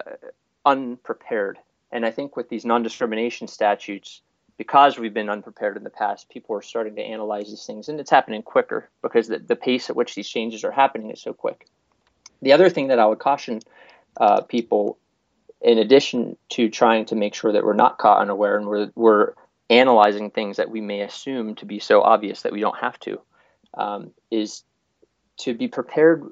unprepared. 0.65 1.59
And 1.91 2.05
I 2.05 2.11
think 2.11 2.37
with 2.37 2.51
these 2.51 2.67
non-discrimination 2.67 3.49
statutes, 3.49 4.21
because 4.59 4.99
we've 4.99 5.15
been 5.15 5.31
unprepared 5.31 5.77
in 5.77 5.85
the 5.85 5.91
past, 5.91 6.29
people 6.29 6.55
are 6.55 6.63
starting 6.63 6.95
to 6.97 7.03
analyze 7.03 7.49
these 7.49 7.65
things, 7.65 7.89
and 7.89 7.99
it's 7.99 8.11
happening 8.11 8.43
quicker 8.43 8.91
because 9.03 9.29
the, 9.29 9.39
the 9.39 9.57
pace 9.57 9.89
at 9.89 9.97
which 9.97 10.15
these 10.15 10.29
changes 10.29 10.65
are 10.65 10.71
happening 10.71 11.11
is 11.11 11.21
so 11.21 11.33
quick. 11.33 11.67
The 12.43 12.53
other 12.53 12.69
thing 12.69 12.89
that 12.89 12.99
I 12.99 13.07
would 13.07 13.19
caution 13.19 13.61
uh, 14.19 14.43
people, 14.43 14.99
in 15.61 15.79
addition 15.79 16.37
to 16.51 16.69
trying 16.69 17.07
to 17.07 17.17
make 17.17 17.35
sure 17.35 17.53
that 17.53 17.65
we're 17.65 17.75
not 17.75 17.99
caught 17.99 18.21
unaware 18.21 18.57
and 18.57 18.67
we're, 18.67 18.91
we're 18.95 19.35
analyzing 19.71 20.31
things 20.31 20.57
that 20.57 20.71
we 20.71 20.81
may 20.81 21.01
assume 21.01 21.55
to 21.57 21.67
be 21.67 21.79
so 21.79 22.03
obvious 22.03 22.43
that 22.43 22.53
we 22.53 22.61
don't 22.61 22.79
have 22.79 22.99
to, 23.01 23.21
um, 23.75 24.13
is 24.31 24.63
to 25.39 25.55
be 25.55 25.69
prepared 25.69 26.25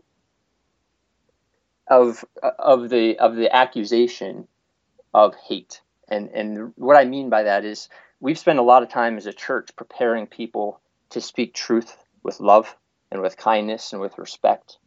of 1.89 2.25
of 2.43 2.89
the 2.89 3.19
of 3.19 3.37
the 3.37 3.55
accusation 3.55 4.49
of 5.15 5.35
hate. 5.35 5.81
And 6.09 6.31
and 6.31 6.73
what 6.77 6.97
I 6.97 7.05
mean 7.05 7.31
by 7.31 7.45
that 7.45 7.65
is 7.65 7.89
we've 8.21 8.39
spent 8.39 8.59
a 8.59 8.63
lot 8.63 8.83
of 8.83 8.89
time 8.89 9.17
as 9.17 9.27
a 9.27 9.33
church 9.33 9.71
preparing 9.77 10.27
people 10.27 10.81
to 11.11 11.21
speak 11.21 11.55
truth 11.55 11.97
with 12.23 12.41
love 12.41 12.75
and 13.11 13.23
with 13.23 13.37
kindness 13.37 13.93
and 13.93 14.01
with 14.01 14.19
respect. 14.19 14.79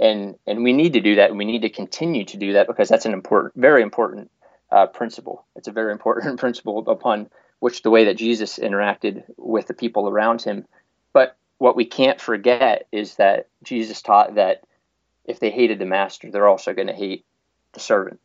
And 0.00 0.36
and 0.46 0.64
we 0.64 0.72
need 0.72 0.94
to 0.94 1.00
do 1.00 1.16
that 1.16 1.28
and 1.28 1.38
we 1.38 1.44
need 1.44 1.62
to 1.62 1.68
continue 1.68 2.24
to 2.24 2.36
do 2.38 2.54
that 2.54 2.66
because 2.66 2.88
that's 2.88 3.04
an 3.04 3.12
important 3.12 3.54
very 3.54 3.82
important 3.82 4.30
uh, 4.72 4.86
principle. 4.86 5.44
It's 5.54 5.68
a 5.68 5.72
very 5.72 5.92
important 5.92 6.40
principle 6.44 6.82
upon 6.88 7.28
which 7.58 7.82
the 7.82 7.90
way 7.90 8.06
that 8.06 8.16
Jesus 8.16 8.58
interacted 8.58 9.24
with 9.36 9.66
the 9.66 9.74
people 9.74 10.08
around 10.08 10.42
him. 10.42 10.66
But 11.12 11.36
what 11.58 11.76
we 11.76 11.84
can't 11.84 12.20
forget 12.20 12.88
is 12.90 13.16
that 13.16 13.48
Jesus 13.62 14.00
taught 14.00 14.36
that 14.36 14.62
if 15.26 15.38
they 15.38 15.50
hated 15.50 15.78
the 15.78 15.84
master, 15.84 16.30
they're 16.30 16.48
also 16.48 16.72
going 16.72 16.88
to 16.88 16.94
hate 16.94 17.26
the 17.74 17.80
servant. 17.80 18.18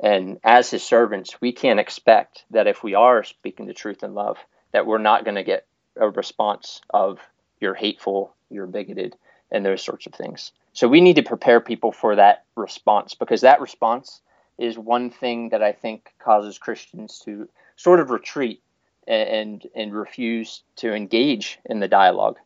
And 0.00 0.38
as 0.42 0.70
his 0.70 0.82
servants, 0.82 1.40
we 1.40 1.52
can't 1.52 1.78
expect 1.78 2.44
that 2.50 2.66
if 2.66 2.82
we 2.82 2.94
are 2.94 3.22
speaking 3.22 3.66
the 3.66 3.74
truth 3.74 4.02
in 4.02 4.14
love, 4.14 4.38
that 4.72 4.86
we're 4.86 4.98
not 4.98 5.24
going 5.24 5.36
to 5.36 5.44
get 5.44 5.66
a 5.96 6.10
response 6.10 6.80
of 6.90 7.20
you're 7.60 7.74
hateful, 7.74 8.34
you're 8.50 8.66
bigoted, 8.66 9.14
and 9.52 9.64
those 9.64 9.82
sorts 9.82 10.06
of 10.06 10.14
things. 10.14 10.50
So 10.74 10.88
we 10.88 11.00
need 11.00 11.16
to 11.16 11.22
prepare 11.22 11.60
people 11.60 11.92
for 11.92 12.16
that 12.16 12.44
response 12.56 13.14
because 13.14 13.40
that 13.40 13.60
response 13.60 14.20
is 14.58 14.76
one 14.76 15.10
thing 15.10 15.48
that 15.50 15.62
I 15.62 15.72
think 15.72 16.12
causes 16.18 16.58
Christians 16.58 17.20
to 17.24 17.48
sort 17.76 18.00
of 18.00 18.10
retreat 18.10 18.60
and 19.06 19.66
and 19.74 19.94
refuse 19.94 20.62
to 20.76 20.92
engage 20.92 21.58
in 21.64 21.80
the 21.80 21.88
dialogue. 21.88 22.38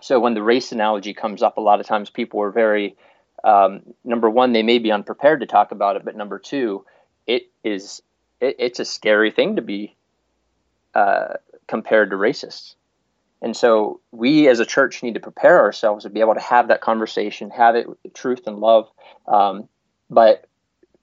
So 0.00 0.20
when 0.20 0.34
the 0.34 0.42
race 0.42 0.72
analogy 0.72 1.14
comes 1.14 1.42
up, 1.42 1.56
a 1.56 1.60
lot 1.60 1.80
of 1.80 1.86
times 1.86 2.10
people 2.10 2.42
are 2.42 2.50
very 2.50 2.96
um, 3.44 3.82
number 4.04 4.28
one, 4.28 4.52
they 4.52 4.62
may 4.62 4.78
be 4.78 4.90
unprepared 4.90 5.40
to 5.40 5.46
talk 5.46 5.70
about 5.70 5.96
it, 5.96 6.04
but 6.04 6.16
number 6.16 6.38
two, 6.38 6.84
it 7.26 7.50
is 7.62 8.02
it, 8.40 8.56
it's 8.58 8.80
a 8.80 8.84
scary 8.84 9.30
thing 9.30 9.56
to 9.56 9.62
be 9.62 9.94
uh, 10.94 11.34
compared 11.66 12.10
to 12.10 12.16
racists. 12.16 12.74
And 13.44 13.54
so 13.54 14.00
we 14.10 14.48
as 14.48 14.58
a 14.58 14.64
church 14.64 15.02
need 15.02 15.14
to 15.14 15.20
prepare 15.20 15.60
ourselves 15.60 16.04
to 16.04 16.10
be 16.10 16.20
able 16.20 16.32
to 16.32 16.40
have 16.40 16.68
that 16.68 16.80
conversation, 16.80 17.50
have 17.50 17.76
it 17.76 17.86
with 17.86 17.98
truth 18.14 18.46
and 18.46 18.58
love, 18.58 18.88
um, 19.28 19.68
but 20.08 20.48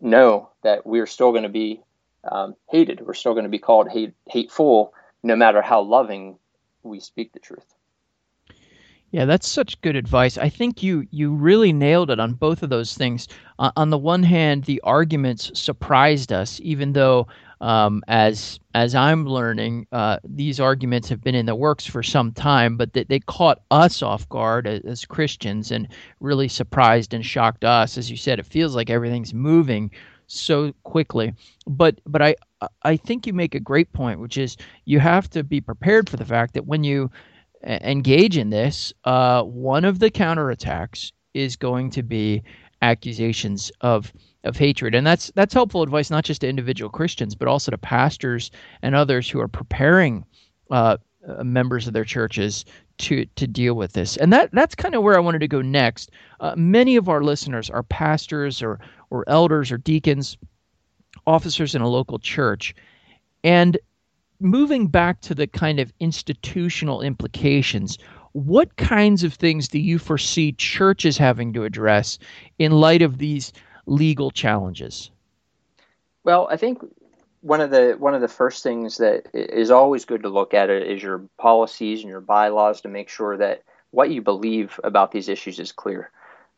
know 0.01 0.49
that 0.63 0.83
we're 0.83 1.05
still 1.05 1.29
going 1.33 1.43
to 1.43 1.49
be 1.49 1.81
um, 2.23 2.55
hated. 2.67 3.05
We're 3.05 3.13
still 3.13 3.33
going 3.33 3.43
to 3.43 3.49
be 3.49 3.59
called 3.59 3.89
hate, 3.89 4.15
hateful, 4.27 4.91
no 5.21 5.35
matter 5.35 5.61
how 5.61 5.81
loving 5.83 6.39
we 6.81 6.99
speak 6.99 7.31
the 7.31 7.39
truth. 7.39 7.75
Yeah, 9.11 9.25
that's 9.25 9.47
such 9.47 9.79
good 9.81 9.95
advice. 9.95 10.39
I 10.39 10.49
think 10.49 10.81
you 10.81 11.05
you 11.11 11.33
really 11.33 11.73
nailed 11.73 12.09
it 12.09 12.19
on 12.19 12.33
both 12.33 12.63
of 12.63 12.69
those 12.69 12.95
things. 12.95 13.27
Uh, 13.59 13.71
on 13.75 13.91
the 13.91 13.99
one 13.99 14.23
hand, 14.23 14.63
the 14.63 14.81
arguments 14.81 15.51
surprised 15.53 16.31
us, 16.33 16.59
even 16.63 16.93
though, 16.93 17.27
um, 17.61 18.03
as 18.07 18.59
as 18.73 18.95
I'm 18.95 19.25
learning, 19.25 19.85
uh, 19.91 20.17
these 20.23 20.59
arguments 20.59 21.07
have 21.09 21.21
been 21.21 21.35
in 21.35 21.45
the 21.45 21.55
works 21.55 21.85
for 21.85 22.01
some 22.01 22.31
time, 22.31 22.75
but 22.75 22.93
they, 22.93 23.03
they 23.03 23.19
caught 23.19 23.61
us 23.69 24.01
off 24.01 24.27
guard 24.29 24.65
as, 24.65 24.81
as 24.81 25.05
Christians 25.05 25.71
and 25.71 25.87
really 26.19 26.47
surprised 26.47 27.13
and 27.13 27.25
shocked 27.25 27.63
us. 27.63 27.97
As 27.97 28.09
you 28.09 28.17
said, 28.17 28.39
it 28.39 28.45
feels 28.45 28.75
like 28.75 28.89
everything's 28.89 29.33
moving 29.33 29.91
so 30.25 30.73
quickly. 30.83 31.33
But 31.67 32.01
but 32.05 32.21
I 32.23 32.35
I 32.81 32.97
think 32.97 33.27
you 33.27 33.33
make 33.33 33.53
a 33.53 33.59
great 33.59 33.93
point, 33.93 34.19
which 34.19 34.37
is 34.37 34.57
you 34.85 34.99
have 34.99 35.29
to 35.29 35.43
be 35.43 35.61
prepared 35.61 36.09
for 36.09 36.17
the 36.17 36.25
fact 36.25 36.55
that 36.55 36.65
when 36.65 36.83
you 36.83 37.11
engage 37.63 38.37
in 38.37 38.49
this, 38.49 38.91
uh, 39.03 39.43
one 39.43 39.85
of 39.85 39.99
the 39.99 40.09
counterattacks 40.09 41.11
is 41.35 41.55
going 41.55 41.91
to 41.91 42.01
be 42.01 42.41
accusations 42.81 43.71
of 43.81 44.11
of 44.43 44.57
hatred, 44.57 44.95
and 44.95 45.05
that's 45.05 45.31
that's 45.35 45.53
helpful 45.53 45.83
advice 45.83 46.09
not 46.09 46.23
just 46.23 46.41
to 46.41 46.49
individual 46.49 46.89
Christians, 46.89 47.35
but 47.35 47.47
also 47.47 47.71
to 47.71 47.77
pastors 47.77 48.51
and 48.81 48.95
others 48.95 49.29
who 49.29 49.39
are 49.39 49.47
preparing 49.47 50.25
uh, 50.71 50.97
uh 51.27 51.43
members 51.43 51.87
of 51.87 51.93
their 51.93 52.05
churches 52.05 52.65
to 52.99 53.25
to 53.35 53.47
deal 53.47 53.75
with 53.75 53.93
this. 53.93 54.17
And 54.17 54.31
that 54.33 54.49
that's 54.51 54.75
kind 54.75 54.95
of 54.95 55.03
where 55.03 55.15
I 55.15 55.19
wanted 55.19 55.39
to 55.39 55.47
go 55.47 55.61
next. 55.61 56.11
Uh, 56.39 56.53
many 56.55 56.95
of 56.95 57.09
our 57.09 57.23
listeners 57.23 57.69
are 57.69 57.83
pastors 57.83 58.61
or 58.61 58.79
or 59.09 59.23
elders 59.27 59.71
or 59.71 59.77
deacons, 59.77 60.37
officers 61.27 61.75
in 61.75 61.81
a 61.81 61.87
local 61.87 62.19
church, 62.19 62.73
and 63.43 63.77
moving 64.39 64.87
back 64.87 65.21
to 65.21 65.35
the 65.35 65.47
kind 65.47 65.79
of 65.79 65.93
institutional 65.99 67.01
implications, 67.01 67.97
what 68.33 68.75
kinds 68.77 69.23
of 69.23 69.33
things 69.33 69.67
do 69.67 69.79
you 69.79 69.99
foresee 69.99 70.51
churches 70.53 71.17
having 71.17 71.53
to 71.53 71.63
address 71.63 72.17
in 72.57 72.71
light 72.71 73.01
of 73.01 73.17
these 73.17 73.51
legal 73.85 74.31
challenges? 74.31 75.11
Well, 76.23 76.47
I 76.49 76.57
think 76.57 76.83
one 77.41 77.61
of 77.61 77.71
the 77.71 77.95
one 77.97 78.13
of 78.13 78.21
the 78.21 78.27
first 78.27 78.63
things 78.63 78.97
that 78.97 79.27
is 79.33 79.71
always 79.71 80.05
good 80.05 80.23
to 80.23 80.29
look 80.29 80.53
at 80.53 80.69
is 80.69 81.01
your 81.01 81.23
policies 81.37 82.01
and 82.01 82.09
your 82.09 82.21
bylaws 82.21 82.81
to 82.81 82.87
make 82.87 83.09
sure 83.09 83.37
that 83.37 83.63
what 83.89 84.11
you 84.11 84.21
believe 84.21 84.79
about 84.83 85.11
these 85.11 85.27
issues 85.27 85.59
is 85.59 85.71
clear. 85.71 86.11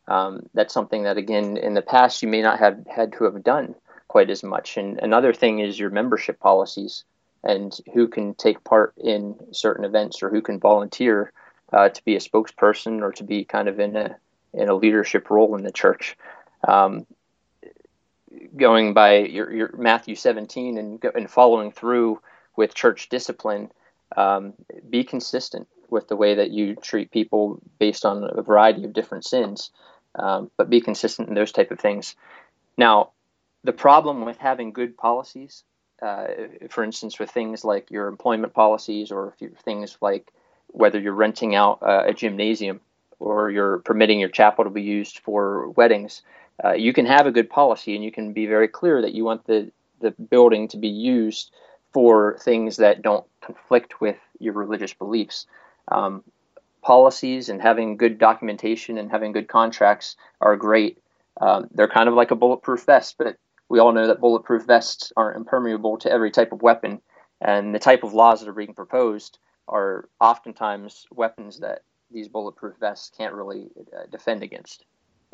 Um, 0.06 0.48
that's 0.52 0.74
something 0.74 1.04
that 1.04 1.16
again 1.16 1.56
in 1.56 1.74
the 1.74 1.82
past 1.82 2.22
you 2.22 2.28
may 2.28 2.42
not 2.42 2.58
have 2.58 2.86
had 2.86 3.14
to 3.14 3.24
have 3.24 3.42
done 3.42 3.74
quite 4.08 4.30
as 4.30 4.42
much. 4.42 4.76
And 4.76 4.98
another 4.98 5.32
thing 5.32 5.60
is 5.60 5.78
your 5.78 5.90
membership 5.90 6.38
policies 6.38 7.04
and 7.42 7.76
who 7.94 8.06
can 8.06 8.34
take 8.34 8.62
part 8.64 8.94
in 8.98 9.36
certain 9.52 9.84
events 9.84 10.22
or 10.22 10.30
who 10.30 10.42
can 10.42 10.60
volunteer 10.60 11.32
uh, 11.72 11.88
to 11.88 12.04
be 12.04 12.16
a 12.16 12.20
spokesperson 12.20 13.02
or 13.02 13.12
to 13.12 13.24
be 13.24 13.44
kind 13.44 13.68
of 13.68 13.80
in 13.80 13.96
a 13.96 14.16
in 14.52 14.68
a 14.68 14.74
leadership 14.74 15.30
role 15.30 15.56
in 15.56 15.64
the 15.64 15.72
church. 15.72 16.16
Um, 16.66 17.06
going 18.56 18.94
by 18.94 19.18
your, 19.18 19.52
your 19.52 19.76
Matthew 19.76 20.14
17 20.14 20.78
and 20.78 21.04
and 21.14 21.30
following 21.30 21.72
through 21.72 22.20
with 22.56 22.74
church 22.74 23.08
discipline, 23.08 23.70
um, 24.16 24.54
be 24.88 25.04
consistent 25.04 25.68
with 25.90 26.08
the 26.08 26.16
way 26.16 26.34
that 26.36 26.50
you 26.50 26.76
treat 26.76 27.10
people 27.10 27.60
based 27.78 28.04
on 28.04 28.28
a 28.36 28.42
variety 28.42 28.84
of 28.84 28.92
different 28.92 29.24
sins, 29.24 29.70
um, 30.16 30.50
but 30.56 30.70
be 30.70 30.80
consistent 30.80 31.28
in 31.28 31.34
those 31.34 31.52
type 31.52 31.70
of 31.70 31.80
things. 31.80 32.14
Now, 32.76 33.10
the 33.64 33.72
problem 33.72 34.24
with 34.24 34.38
having 34.38 34.72
good 34.72 34.96
policies 34.96 35.64
uh, 36.02 36.26
for 36.68 36.84
instance, 36.84 37.18
with 37.18 37.30
things 37.30 37.64
like 37.64 37.90
your 37.90 38.08
employment 38.08 38.52
policies 38.52 39.10
or 39.10 39.34
things 39.64 39.96
like 40.00 40.32
whether 40.68 40.98
you're 40.98 41.12
renting 41.14 41.54
out 41.54 41.78
uh, 41.82 42.02
a 42.06 42.12
gymnasium 42.12 42.80
or 43.20 43.50
you're 43.50 43.78
permitting 43.78 44.20
your 44.20 44.28
chapel 44.28 44.64
to 44.64 44.70
be 44.70 44.82
used 44.82 45.20
for 45.20 45.70
weddings, 45.70 46.22
uh, 46.62 46.72
you 46.72 46.92
can 46.92 47.06
have 47.06 47.26
a 47.26 47.32
good 47.32 47.50
policy 47.50 47.94
and 47.94 48.04
you 48.04 48.12
can 48.12 48.32
be 48.32 48.46
very 48.46 48.68
clear 48.68 49.02
that 49.02 49.14
you 49.14 49.24
want 49.24 49.46
the, 49.46 49.70
the 50.00 50.10
building 50.10 50.68
to 50.68 50.76
be 50.76 50.88
used 50.88 51.50
for 51.92 52.36
things 52.40 52.76
that 52.76 53.02
don't 53.02 53.24
conflict 53.40 54.00
with 54.00 54.18
your 54.38 54.52
religious 54.52 54.92
beliefs. 54.92 55.46
Um, 55.88 56.22
policies 56.82 57.48
and 57.48 57.62
having 57.62 57.96
good 57.96 58.18
documentation 58.18 58.98
and 58.98 59.10
having 59.10 59.32
good 59.32 59.48
contracts 59.48 60.16
are 60.40 60.56
great. 60.56 60.98
Um, 61.40 61.68
they're 61.72 61.88
kind 61.88 62.08
of 62.08 62.14
like 62.14 62.30
a 62.30 62.36
bulletproof 62.36 62.84
vest, 62.84 63.16
but 63.18 63.38
we 63.68 63.78
all 63.78 63.92
know 63.92 64.06
that 64.06 64.20
bulletproof 64.20 64.64
vests 64.66 65.12
aren't 65.16 65.36
impermeable 65.36 65.96
to 65.98 66.12
every 66.12 66.30
type 66.30 66.52
of 66.52 66.62
weapon. 66.62 67.00
And 67.40 67.74
the 67.74 67.78
type 67.78 68.04
of 68.04 68.12
laws 68.12 68.40
that 68.40 68.48
are 68.48 68.52
being 68.54 68.74
proposed 68.74 69.38
are 69.66 70.08
oftentimes 70.20 71.06
weapons 71.10 71.60
that 71.60 71.82
these 72.10 72.28
bulletproof 72.28 72.76
vests 72.78 73.10
can't 73.16 73.34
really 73.34 73.68
uh, 73.96 74.06
defend 74.10 74.42
against, 74.42 74.84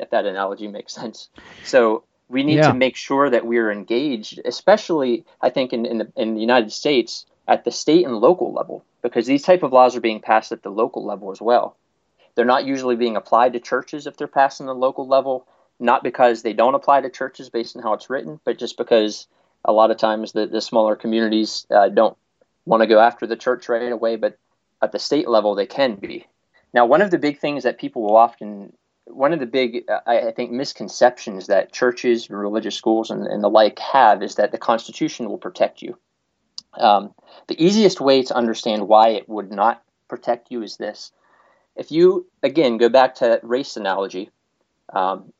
if 0.01 0.09
that 0.09 0.25
analogy 0.25 0.67
makes 0.67 0.93
sense. 0.93 1.29
So 1.63 2.03
we 2.27 2.43
need 2.43 2.57
yeah. 2.57 2.69
to 2.69 2.73
make 2.73 2.95
sure 2.95 3.29
that 3.29 3.45
we're 3.45 3.71
engaged, 3.71 4.41
especially 4.43 5.25
I 5.41 5.49
think 5.49 5.73
in, 5.73 5.85
in 5.85 5.97
the 5.99 6.11
in 6.15 6.35
the 6.35 6.41
United 6.41 6.71
States 6.71 7.25
at 7.47 7.63
the 7.63 7.71
state 7.71 8.05
and 8.05 8.17
local 8.17 8.53
level, 8.53 8.83
because 9.01 9.25
these 9.25 9.43
type 9.43 9.63
of 9.63 9.73
laws 9.73 9.95
are 9.95 10.01
being 10.01 10.21
passed 10.21 10.51
at 10.51 10.63
the 10.63 10.69
local 10.69 11.05
level 11.05 11.31
as 11.31 11.41
well. 11.41 11.77
They're 12.35 12.45
not 12.45 12.65
usually 12.65 12.95
being 12.95 13.17
applied 13.17 13.53
to 13.53 13.59
churches 13.59 14.07
if 14.07 14.15
they're 14.15 14.27
passed 14.27 14.61
on 14.61 14.67
the 14.67 14.75
local 14.75 15.07
level, 15.07 15.45
not 15.79 16.03
because 16.03 16.41
they 16.41 16.53
don't 16.53 16.75
apply 16.75 17.01
to 17.01 17.09
churches 17.09 17.49
based 17.49 17.75
on 17.75 17.83
how 17.83 17.93
it's 17.93 18.09
written, 18.09 18.39
but 18.45 18.57
just 18.57 18.77
because 18.77 19.27
a 19.65 19.73
lot 19.73 19.91
of 19.91 19.97
times 19.97 20.31
the, 20.31 20.47
the 20.47 20.61
smaller 20.61 20.95
communities 20.95 21.67
uh, 21.69 21.89
don't 21.89 22.17
want 22.65 22.81
to 22.81 22.87
go 22.87 22.99
after 22.99 23.27
the 23.27 23.35
church 23.35 23.67
right 23.67 23.91
away, 23.91 24.15
but 24.15 24.37
at 24.81 24.91
the 24.91 24.99
state 24.99 25.27
level 25.27 25.55
they 25.55 25.65
can 25.65 25.95
be. 25.95 26.25
Now, 26.73 26.85
one 26.85 27.01
of 27.01 27.11
the 27.11 27.17
big 27.17 27.39
things 27.39 27.63
that 27.63 27.77
people 27.79 28.01
will 28.03 28.15
often 28.15 28.73
one 29.13 29.33
of 29.33 29.39
the 29.39 29.45
big, 29.45 29.85
I 30.07 30.31
think, 30.31 30.51
misconceptions 30.51 31.47
that 31.47 31.71
churches 31.71 32.29
and 32.29 32.37
religious 32.37 32.75
schools 32.75 33.11
and, 33.11 33.27
and, 33.27 33.43
the 33.43 33.49
like 33.49 33.79
have 33.79 34.23
is 34.23 34.35
that 34.35 34.51
the 34.51 34.57
Constitution 34.57 35.29
will 35.29 35.37
protect 35.37 35.81
you. 35.81 35.97
Um, 36.73 37.13
the 37.47 37.63
easiest 37.63 37.99
way 37.99 38.23
to 38.23 38.35
understand 38.35 38.87
why 38.87 39.09
it 39.09 39.27
would 39.27 39.51
not 39.51 39.83
protect 40.07 40.51
you 40.51 40.63
is 40.63 40.77
this. 40.77 41.11
If 41.75 41.91
you, 41.91 42.27
again, 42.43 42.77
go 42.77 42.89
back 42.89 43.15
to 43.15 43.39
race 43.43 43.77
analogy 43.77 44.29
um, 44.93 45.31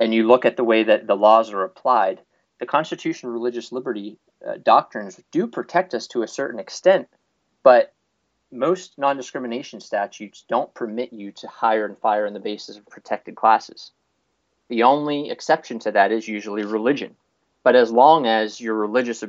and 0.00 0.14
you 0.14 0.26
look 0.26 0.44
at 0.44 0.56
the 0.56 0.64
way 0.64 0.84
that 0.84 1.06
the 1.06 1.16
laws 1.16 1.52
are 1.52 1.64
applied, 1.64 2.20
the 2.58 2.66
Constitution 2.66 3.30
religious 3.30 3.72
liberty 3.72 4.18
uh, 4.46 4.54
doctrines 4.62 5.20
do 5.30 5.46
protect 5.46 5.94
us 5.94 6.06
to 6.08 6.22
a 6.22 6.28
certain 6.28 6.60
extent, 6.60 7.08
but 7.62 7.92
most 8.52 8.98
non 8.98 9.16
discrimination 9.16 9.80
statutes 9.80 10.44
don't 10.48 10.72
permit 10.74 11.12
you 11.12 11.32
to 11.32 11.48
hire 11.48 11.84
and 11.86 11.98
fire 11.98 12.26
on 12.26 12.34
the 12.34 12.40
basis 12.40 12.76
of 12.76 12.86
protected 12.86 13.34
classes. 13.34 13.90
The 14.68 14.82
only 14.82 15.30
exception 15.30 15.78
to 15.80 15.92
that 15.92 16.12
is 16.12 16.28
usually 16.28 16.64
religion. 16.64 17.16
But 17.64 17.76
as 17.76 17.90
long 17.90 18.26
as 18.26 18.60
your 18.60 18.74
religious 18.74 19.24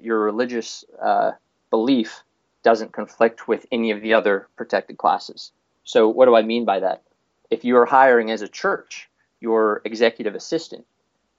your 0.00 0.18
religious 0.20 0.84
uh, 1.00 1.32
belief 1.70 2.22
doesn't 2.62 2.92
conflict 2.92 3.48
with 3.48 3.66
any 3.72 3.90
of 3.90 4.00
the 4.02 4.14
other 4.14 4.48
protected 4.56 4.98
classes. 4.98 5.52
So 5.84 6.08
what 6.08 6.26
do 6.26 6.36
I 6.36 6.42
mean 6.42 6.64
by 6.64 6.80
that? 6.80 7.02
If 7.50 7.64
you 7.64 7.76
are 7.76 7.86
hiring 7.86 8.30
as 8.30 8.42
a 8.42 8.48
church 8.48 9.08
your 9.40 9.82
executive 9.84 10.36
assistant, 10.36 10.86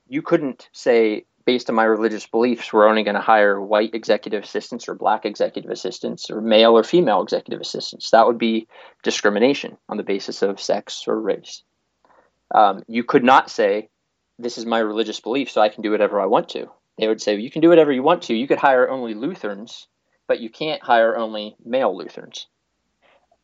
you 0.10 0.22
couldn't 0.22 0.68
say 0.74 1.25
based 1.46 1.70
on 1.70 1.76
my 1.76 1.84
religious 1.84 2.26
beliefs, 2.26 2.72
we're 2.72 2.88
only 2.88 3.04
going 3.04 3.16
to 3.16 3.22
hire 3.22 3.60
white 3.60 3.94
executive 3.94 4.44
assistants 4.44 4.88
or 4.88 4.96
black 4.96 5.26
executive 5.26 5.72
assistants 5.72 6.30
or 6.30 6.42
male 6.42 6.78
or 6.78 6.84
female 6.84 7.22
executive 7.22 7.62
assistants. 7.62 8.12
That 8.12 8.28
would 8.28 8.38
be 8.38 8.68
discrimination 9.04 9.78
on 9.90 9.98
the 9.98 10.04
basis 10.04 10.42
of 10.42 10.62
sex 10.62 11.04
or 11.08 11.20
race. 11.20 11.64
Um, 12.54 12.84
you 12.88 13.04
could 13.04 13.24
not 13.24 13.50
say, 13.50 13.90
This 14.40 14.58
is 14.58 14.66
my 14.66 14.80
religious 14.80 15.20
belief, 15.20 15.52
so 15.52 15.62
I 15.62 15.70
can 15.70 15.82
do 15.82 15.92
whatever 15.92 16.22
I 16.22 16.28
want 16.28 16.50
to. 16.50 16.70
They 16.98 17.08
would 17.08 17.22
say, 17.22 17.36
You 17.36 17.52
can 17.52 17.62
do 17.62 17.70
whatever 17.70 17.92
you 17.92 18.04
want 18.04 18.24
to. 18.24 18.36
You 18.36 18.48
could 18.48 18.60
hire 18.60 18.90
only 18.90 19.14
Lutherans, 19.14 19.88
but 20.28 20.40
you 20.40 20.50
can't 20.50 20.84
hire 20.84 21.18
only 21.18 21.56
male 21.64 21.96
Lutherans. 21.98 22.48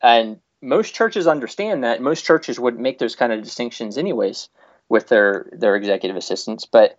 And 0.02 0.40
most 0.62 0.94
churches 0.94 1.26
understand 1.26 1.84
that. 1.84 2.00
Most 2.00 2.24
churches 2.24 2.58
would 2.58 2.78
make 2.78 2.98
those 2.98 3.16
kind 3.16 3.32
of 3.32 3.42
distinctions, 3.42 3.98
anyways, 3.98 4.48
with 4.88 5.08
their, 5.08 5.48
their 5.52 5.76
executive 5.76 6.16
assistants. 6.16 6.66
But 6.66 6.98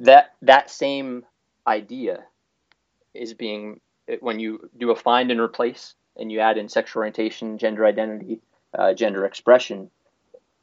that 0.00 0.34
that 0.42 0.70
same 0.70 1.24
idea 1.66 2.24
is 3.14 3.34
being 3.34 3.80
when 4.20 4.40
you 4.40 4.68
do 4.76 4.90
a 4.90 4.96
find 4.96 5.30
and 5.30 5.40
replace 5.40 5.94
and 6.16 6.32
you 6.32 6.40
add 6.40 6.58
in 6.58 6.68
sexual 6.68 7.00
orientation, 7.00 7.58
gender 7.58 7.86
identity, 7.86 8.40
uh, 8.76 8.92
gender 8.94 9.24
expression, 9.24 9.90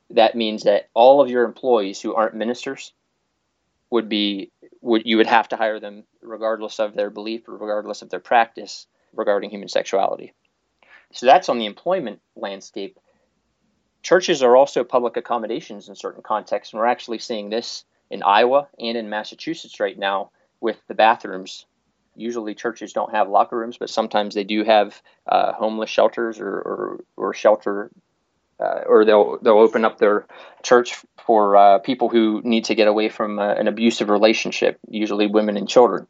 that 0.10 0.36
means 0.36 0.63
that 0.63 0.89
all 0.93 1.21
of 1.21 1.30
your 1.30 1.45
employees 1.45 2.02
who 2.02 2.13
aren't 2.13 2.36
ministers 2.36 2.93
would 3.89 4.10
be 4.10 4.52
would 4.82 5.04
you 5.06 5.17
would 5.17 5.28
have 5.28 5.47
to 5.50 5.56
hire 5.56 5.80
them 5.80 6.04
regardless 6.21 6.80
of 6.80 6.95
their 6.95 7.10
belief 7.10 7.47
or 7.47 7.54
regardless 7.54 8.02
of 8.02 8.10
their 8.10 8.19
practice 8.19 8.88
regarding 9.13 9.50
human 9.50 9.69
sexuality. 9.69 10.34
So 11.13 11.26
that's 11.26 11.47
on 11.47 11.60
the 11.60 11.65
employment 11.65 12.21
landscape. 12.36 13.00
Churches 14.02 14.43
are 14.43 14.56
also 14.56 14.84
public 14.84 15.15
accommodations 15.15 15.89
in 15.89 15.95
certain 15.95 16.21
contexts, 16.21 16.73
and 16.73 16.80
we're 16.80 16.88
actually 16.88 17.19
seeing 17.19 17.50
this 17.50 17.86
in 18.09 18.23
Iowa 18.23 18.67
and 18.79 18.97
in 18.97 19.09
Massachusetts 19.09 19.79
right 19.79 19.97
now 19.97 20.31
with 20.59 20.81
the 20.87 20.95
bathrooms. 20.95 21.65
Usually, 22.15 22.55
churches 22.55 22.93
don't 22.93 23.11
have 23.11 23.29
locker 23.29 23.57
rooms, 23.57 23.77
but 23.77 23.91
sometimes 23.91 24.33
they 24.33 24.43
do 24.43 24.63
have 24.63 24.99
uh, 25.27 25.53
homeless 25.53 25.89
shelters 25.89 26.39
or, 26.39 26.49
or, 26.49 26.99
or 27.15 27.33
shelter, 27.35 27.91
uh, 28.59 28.81
or 28.87 29.05
they'll 29.05 29.37
they'll 29.39 29.59
open 29.59 29.85
up 29.85 29.99
their 29.99 30.25
church 30.63 30.95
for 31.27 31.55
uh, 31.55 31.79
people 31.79 32.09
who 32.09 32.41
need 32.43 32.65
to 32.65 32.75
get 32.75 32.87
away 32.87 33.09
from 33.09 33.37
uh, 33.37 33.53
an 33.53 33.67
abusive 33.67 34.09
relationship, 34.09 34.79
usually 34.89 35.27
women 35.27 35.57
and 35.57 35.69
children. 35.69 36.07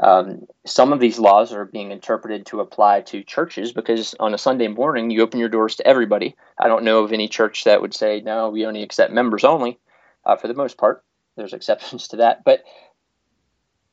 Um, 0.00 0.46
some 0.64 0.92
of 0.92 1.00
these 1.00 1.18
laws 1.18 1.52
are 1.52 1.64
being 1.64 1.90
interpreted 1.90 2.46
to 2.46 2.60
apply 2.60 3.00
to 3.02 3.24
churches 3.24 3.72
because 3.72 4.14
on 4.20 4.32
a 4.32 4.38
Sunday 4.38 4.68
morning 4.68 5.10
you 5.10 5.22
open 5.22 5.40
your 5.40 5.48
doors 5.48 5.76
to 5.76 5.86
everybody. 5.86 6.36
I 6.56 6.68
don't 6.68 6.84
know 6.84 7.02
of 7.02 7.12
any 7.12 7.26
church 7.26 7.64
that 7.64 7.80
would 7.80 7.94
say 7.94 8.20
no, 8.20 8.50
we 8.50 8.64
only 8.64 8.82
accept 8.82 9.12
members 9.12 9.42
only. 9.42 9.78
Uh, 10.24 10.36
for 10.36 10.46
the 10.46 10.54
most 10.54 10.76
part, 10.76 11.02
there's 11.38 11.54
exceptions 11.54 12.08
to 12.08 12.16
that. 12.16 12.44
But 12.44 12.64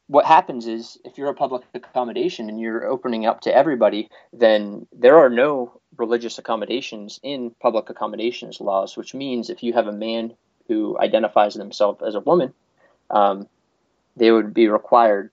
what 0.08 0.25
happens 0.25 0.67
is 0.67 0.97
if 1.05 1.17
you're 1.17 1.29
a 1.29 1.36
public 1.36 1.63
accommodation 1.73 2.49
and 2.49 2.60
you're 2.60 2.86
opening 2.86 3.25
up 3.25 3.41
to 3.41 3.55
everybody, 3.55 4.10
then 4.34 4.86
there 4.91 5.17
are 5.17 5.29
no 5.29 5.79
religious 5.97 6.38
accommodations 6.38 7.19
in 7.23 7.55
public 7.62 7.89
accommodations 7.89 8.60
laws, 8.60 8.97
which 8.97 9.13
means 9.13 9.49
if 9.49 9.63
you 9.63 9.73
have 9.73 9.88
a 9.88 9.91
man 9.93 10.34
who 10.67 10.97
identifies 10.99 11.53
himself 11.53 12.01
as 12.01 12.15
a 12.15 12.19
woman, 12.19 12.53
um, 13.10 13.47
they 14.17 14.31
would 14.31 14.53
be 14.53 14.67
required, 14.67 15.31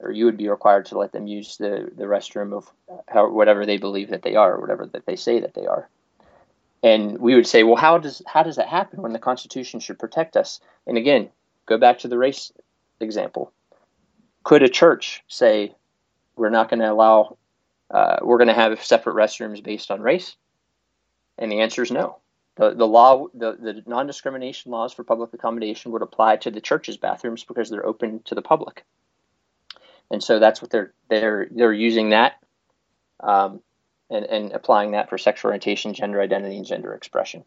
or 0.00 0.10
you 0.10 0.26
would 0.26 0.36
be 0.36 0.48
required 0.48 0.86
to 0.86 0.98
let 0.98 1.12
them 1.12 1.26
use 1.26 1.56
the, 1.56 1.90
the 1.96 2.04
restroom 2.04 2.52
of 2.52 2.70
how, 3.08 3.30
whatever 3.30 3.64
they 3.64 3.78
believe 3.78 4.10
that 4.10 4.22
they 4.22 4.34
are, 4.34 4.54
or 4.54 4.60
whatever 4.60 4.86
that 4.86 5.06
they 5.06 5.16
say 5.16 5.40
that 5.40 5.54
they 5.54 5.66
are. 5.66 5.88
And 6.82 7.18
we 7.18 7.34
would 7.34 7.46
say, 7.46 7.62
well, 7.62 7.76
how 7.76 7.98
does 7.98 8.20
how 8.26 8.42
does 8.42 8.56
that 8.56 8.68
happen 8.68 9.00
when 9.00 9.14
the 9.14 9.18
Constitution 9.18 9.80
should 9.80 9.98
protect 9.98 10.36
us? 10.36 10.60
And 10.86 10.98
again, 10.98 11.30
Go 11.66 11.78
back 11.78 12.00
to 12.00 12.08
the 12.08 12.18
race 12.18 12.52
example. 13.00 13.52
Could 14.42 14.62
a 14.62 14.68
church 14.68 15.22
say, 15.28 15.74
we're 16.36 16.50
not 16.50 16.68
going 16.68 16.80
to 16.80 16.92
allow, 16.92 17.38
uh, 17.90 18.16
we're 18.22 18.38
going 18.38 18.48
to 18.48 18.54
have 18.54 18.82
separate 18.84 19.14
restrooms 19.14 19.62
based 19.62 19.90
on 19.90 20.00
race? 20.00 20.36
And 21.38 21.50
the 21.50 21.60
answer 21.60 21.82
is 21.82 21.90
no. 21.90 22.18
The, 22.56 22.74
the 22.74 22.86
law, 22.86 23.26
the, 23.34 23.52
the 23.52 23.82
non 23.86 24.06
discrimination 24.06 24.70
laws 24.70 24.92
for 24.92 25.02
public 25.02 25.32
accommodation 25.32 25.90
would 25.92 26.02
apply 26.02 26.36
to 26.36 26.50
the 26.50 26.60
church's 26.60 26.96
bathrooms 26.96 27.42
because 27.42 27.68
they're 27.68 27.86
open 27.86 28.20
to 28.26 28.34
the 28.34 28.42
public. 28.42 28.84
And 30.10 30.22
so 30.22 30.38
that's 30.38 30.62
what 30.62 30.70
they're 30.70 30.92
they're 31.08 31.48
they're 31.50 31.72
using 31.72 32.10
that 32.10 32.34
um, 33.20 33.60
and, 34.10 34.24
and 34.26 34.52
applying 34.52 34.92
that 34.92 35.08
for 35.08 35.18
sexual 35.18 35.48
orientation, 35.48 35.94
gender 35.94 36.20
identity, 36.20 36.56
and 36.56 36.66
gender 36.66 36.94
expression. 36.94 37.44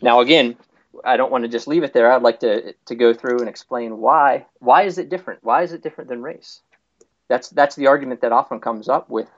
Now, 0.00 0.20
again, 0.20 0.56
I 1.04 1.16
don't 1.16 1.30
want 1.30 1.44
to 1.44 1.48
just 1.48 1.68
leave 1.68 1.82
it 1.82 1.92
there. 1.92 2.10
I'd 2.10 2.22
like 2.22 2.40
to 2.40 2.72
to 2.86 2.94
go 2.94 3.12
through 3.14 3.38
and 3.40 3.48
explain 3.48 3.98
why 3.98 4.46
why 4.58 4.82
is 4.82 4.98
it 4.98 5.08
different? 5.08 5.42
Why 5.44 5.62
is 5.62 5.72
it 5.72 5.82
different 5.82 6.08
than 6.08 6.22
race? 6.22 6.60
That's 7.28 7.50
that's 7.50 7.76
the 7.76 7.86
argument 7.86 8.22
that 8.22 8.32
often 8.32 8.60
comes 8.60 8.88
up 8.88 9.08
with 9.08 9.28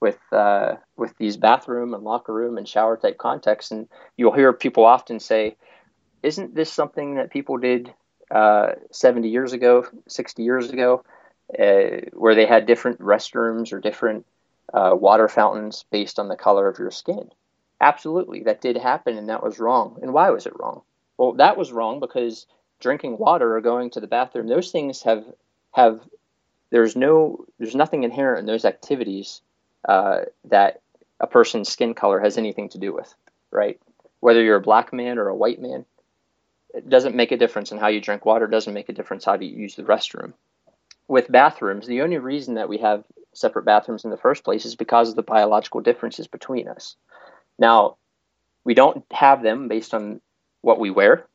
with 0.00 0.18
uh, 0.32 0.76
with 0.96 1.16
these 1.18 1.36
bathroom 1.36 1.94
and 1.94 2.04
locker 2.04 2.32
room 2.32 2.58
and 2.58 2.66
shower 2.66 2.96
type 2.96 3.18
contexts, 3.18 3.70
and 3.70 3.88
you'll 4.16 4.32
hear 4.32 4.52
people 4.52 4.84
often 4.84 5.20
say, 5.20 5.56
"Isn't 6.22 6.54
this 6.54 6.72
something 6.72 7.16
that 7.16 7.30
people 7.30 7.58
did 7.58 7.92
uh, 8.30 8.72
70 8.92 9.28
years 9.28 9.52
ago, 9.52 9.86
60 10.08 10.42
years 10.42 10.70
ago, 10.70 11.04
uh, 11.58 12.06
where 12.12 12.34
they 12.34 12.46
had 12.46 12.66
different 12.66 13.00
restrooms 13.00 13.72
or 13.72 13.80
different 13.80 14.24
uh, 14.72 14.94
water 14.94 15.28
fountains 15.28 15.84
based 15.90 16.18
on 16.18 16.28
the 16.28 16.36
color 16.36 16.68
of 16.68 16.78
your 16.78 16.90
skin?" 16.90 17.30
Absolutely, 17.80 18.42
that 18.44 18.60
did 18.60 18.76
happen, 18.76 19.16
and 19.16 19.28
that 19.28 19.42
was 19.42 19.58
wrong. 19.58 19.98
And 20.02 20.12
why 20.12 20.30
was 20.30 20.46
it 20.46 20.52
wrong? 20.58 20.82
Well, 21.20 21.32
that 21.34 21.58
was 21.58 21.70
wrong 21.70 22.00
because 22.00 22.46
drinking 22.80 23.18
water 23.18 23.54
or 23.54 23.60
going 23.60 23.90
to 23.90 24.00
the 24.00 24.06
bathroom, 24.06 24.46
those 24.46 24.70
things 24.70 25.02
have 25.02 25.22
have 25.72 26.00
there's 26.70 26.96
no 26.96 27.44
there's 27.58 27.74
nothing 27.74 28.04
inherent 28.04 28.40
in 28.40 28.46
those 28.46 28.64
activities 28.64 29.42
uh, 29.86 30.20
that 30.46 30.80
a 31.20 31.26
person's 31.26 31.68
skin 31.68 31.92
color 31.92 32.20
has 32.20 32.38
anything 32.38 32.70
to 32.70 32.78
do 32.78 32.94
with, 32.94 33.14
right? 33.50 33.78
Whether 34.20 34.42
you're 34.42 34.56
a 34.56 34.62
black 34.62 34.94
man 34.94 35.18
or 35.18 35.28
a 35.28 35.36
white 35.36 35.60
man, 35.60 35.84
it 36.72 36.88
doesn't 36.88 37.14
make 37.14 37.32
a 37.32 37.36
difference 37.36 37.70
in 37.70 37.76
how 37.76 37.88
you 37.88 38.00
drink 38.00 38.24
water. 38.24 38.46
Doesn't 38.46 38.72
make 38.72 38.88
a 38.88 38.94
difference 38.94 39.26
how 39.26 39.34
you 39.34 39.54
use 39.54 39.76
the 39.76 39.82
restroom. 39.82 40.32
With 41.06 41.30
bathrooms, 41.30 41.86
the 41.86 42.00
only 42.00 42.16
reason 42.16 42.54
that 42.54 42.70
we 42.70 42.78
have 42.78 43.04
separate 43.34 43.66
bathrooms 43.66 44.04
in 44.04 44.10
the 44.10 44.16
first 44.16 44.42
place 44.42 44.64
is 44.64 44.74
because 44.74 45.10
of 45.10 45.16
the 45.16 45.22
biological 45.22 45.82
differences 45.82 46.28
between 46.28 46.66
us. 46.66 46.96
Now, 47.58 47.98
we 48.64 48.72
don't 48.72 49.04
have 49.10 49.42
them 49.42 49.68
based 49.68 49.92
on 49.92 50.22
what 50.62 50.78
we 50.78 50.90
wear. 50.90 51.26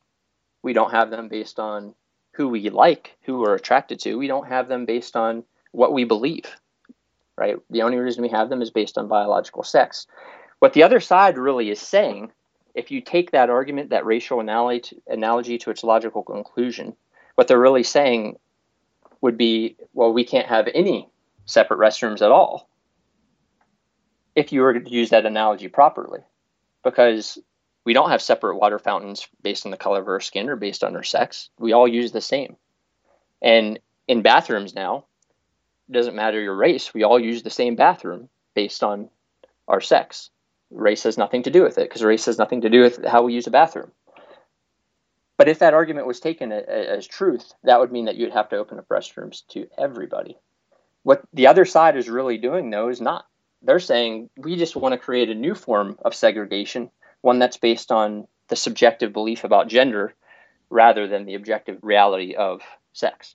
We 0.62 0.72
don't 0.72 0.90
have 0.90 1.10
them 1.10 1.28
based 1.28 1.58
on 1.58 1.94
who 2.32 2.48
we 2.48 2.68
like, 2.70 3.16
who 3.22 3.38
we're 3.38 3.54
attracted 3.54 4.00
to. 4.00 4.16
We 4.16 4.26
don't 4.26 4.48
have 4.48 4.68
them 4.68 4.84
based 4.84 5.16
on 5.16 5.44
what 5.72 5.92
we 5.92 6.04
believe, 6.04 6.44
right? 7.36 7.56
The 7.70 7.82
only 7.82 7.98
reason 7.98 8.22
we 8.22 8.28
have 8.30 8.48
them 8.48 8.62
is 8.62 8.70
based 8.70 8.98
on 8.98 9.08
biological 9.08 9.62
sex. 9.62 10.06
What 10.58 10.72
the 10.72 10.82
other 10.82 11.00
side 11.00 11.38
really 11.38 11.70
is 11.70 11.80
saying, 11.80 12.32
if 12.74 12.90
you 12.90 13.00
take 13.00 13.30
that 13.30 13.50
argument, 13.50 13.90
that 13.90 14.04
racial 14.04 14.40
analogy, 14.40 15.02
analogy 15.06 15.58
to 15.58 15.70
its 15.70 15.84
logical 15.84 16.22
conclusion, 16.22 16.94
what 17.34 17.48
they're 17.48 17.58
really 17.58 17.82
saying 17.82 18.36
would 19.20 19.38
be, 19.38 19.76
well, 19.94 20.12
we 20.12 20.24
can't 20.24 20.48
have 20.48 20.68
any 20.74 21.08
separate 21.46 21.78
restrooms 21.78 22.22
at 22.22 22.30
all 22.30 22.68
if 24.34 24.52
you 24.52 24.60
were 24.60 24.78
to 24.78 24.90
use 24.90 25.10
that 25.10 25.24
analogy 25.24 25.68
properly, 25.68 26.20
because 26.84 27.38
we 27.86 27.92
don't 27.92 28.10
have 28.10 28.20
separate 28.20 28.56
water 28.56 28.80
fountains 28.80 29.28
based 29.40 29.64
on 29.64 29.70
the 29.70 29.78
color 29.78 30.00
of 30.00 30.08
our 30.08 30.20
skin 30.20 30.50
or 30.50 30.56
based 30.56 30.82
on 30.82 30.96
our 30.96 31.04
sex. 31.04 31.50
We 31.58 31.72
all 31.72 31.86
use 31.86 32.10
the 32.10 32.20
same. 32.20 32.56
And 33.40 33.78
in 34.08 34.22
bathrooms 34.22 34.74
now, 34.74 35.04
it 35.88 35.92
doesn't 35.92 36.16
matter 36.16 36.40
your 36.40 36.56
race, 36.56 36.92
we 36.92 37.04
all 37.04 37.18
use 37.18 37.44
the 37.44 37.50
same 37.50 37.76
bathroom 37.76 38.28
based 38.54 38.82
on 38.82 39.08
our 39.68 39.80
sex. 39.80 40.30
Race 40.70 41.04
has 41.04 41.16
nothing 41.16 41.44
to 41.44 41.50
do 41.50 41.62
with 41.62 41.78
it 41.78 41.88
because 41.88 42.02
race 42.02 42.26
has 42.26 42.38
nothing 42.38 42.62
to 42.62 42.68
do 42.68 42.82
with 42.82 43.04
how 43.04 43.22
we 43.22 43.34
use 43.34 43.46
a 43.46 43.52
bathroom. 43.52 43.92
But 45.36 45.48
if 45.48 45.60
that 45.60 45.74
argument 45.74 46.08
was 46.08 46.18
taken 46.18 46.50
as 46.50 47.06
truth, 47.06 47.52
that 47.62 47.78
would 47.78 47.92
mean 47.92 48.06
that 48.06 48.16
you'd 48.16 48.32
have 48.32 48.48
to 48.48 48.56
open 48.56 48.78
up 48.78 48.88
restrooms 48.88 49.46
to 49.48 49.68
everybody. 49.78 50.36
What 51.04 51.22
the 51.32 51.46
other 51.46 51.64
side 51.64 51.96
is 51.96 52.08
really 52.08 52.38
doing, 52.38 52.70
though, 52.70 52.88
is 52.88 53.00
not. 53.00 53.26
They're 53.62 53.78
saying 53.78 54.30
we 54.36 54.56
just 54.56 54.74
want 54.74 54.92
to 54.92 54.98
create 54.98 55.28
a 55.28 55.34
new 55.34 55.54
form 55.54 55.98
of 56.04 56.14
segregation, 56.14 56.90
one 57.20 57.38
that's 57.38 57.56
based 57.56 57.90
on 57.92 58.26
the 58.48 58.56
subjective 58.56 59.12
belief 59.12 59.44
about 59.44 59.68
gender 59.68 60.14
rather 60.70 61.08
than 61.08 61.24
the 61.24 61.34
objective 61.34 61.78
reality 61.82 62.34
of 62.34 62.60
sex. 62.92 63.34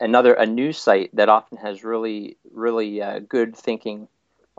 Another 0.00 0.32
a 0.32 0.46
news 0.46 0.78
site 0.78 1.14
that 1.14 1.28
often 1.28 1.58
has 1.58 1.84
really 1.84 2.38
really 2.50 3.02
uh, 3.02 3.18
good 3.18 3.54
thinking 3.54 4.08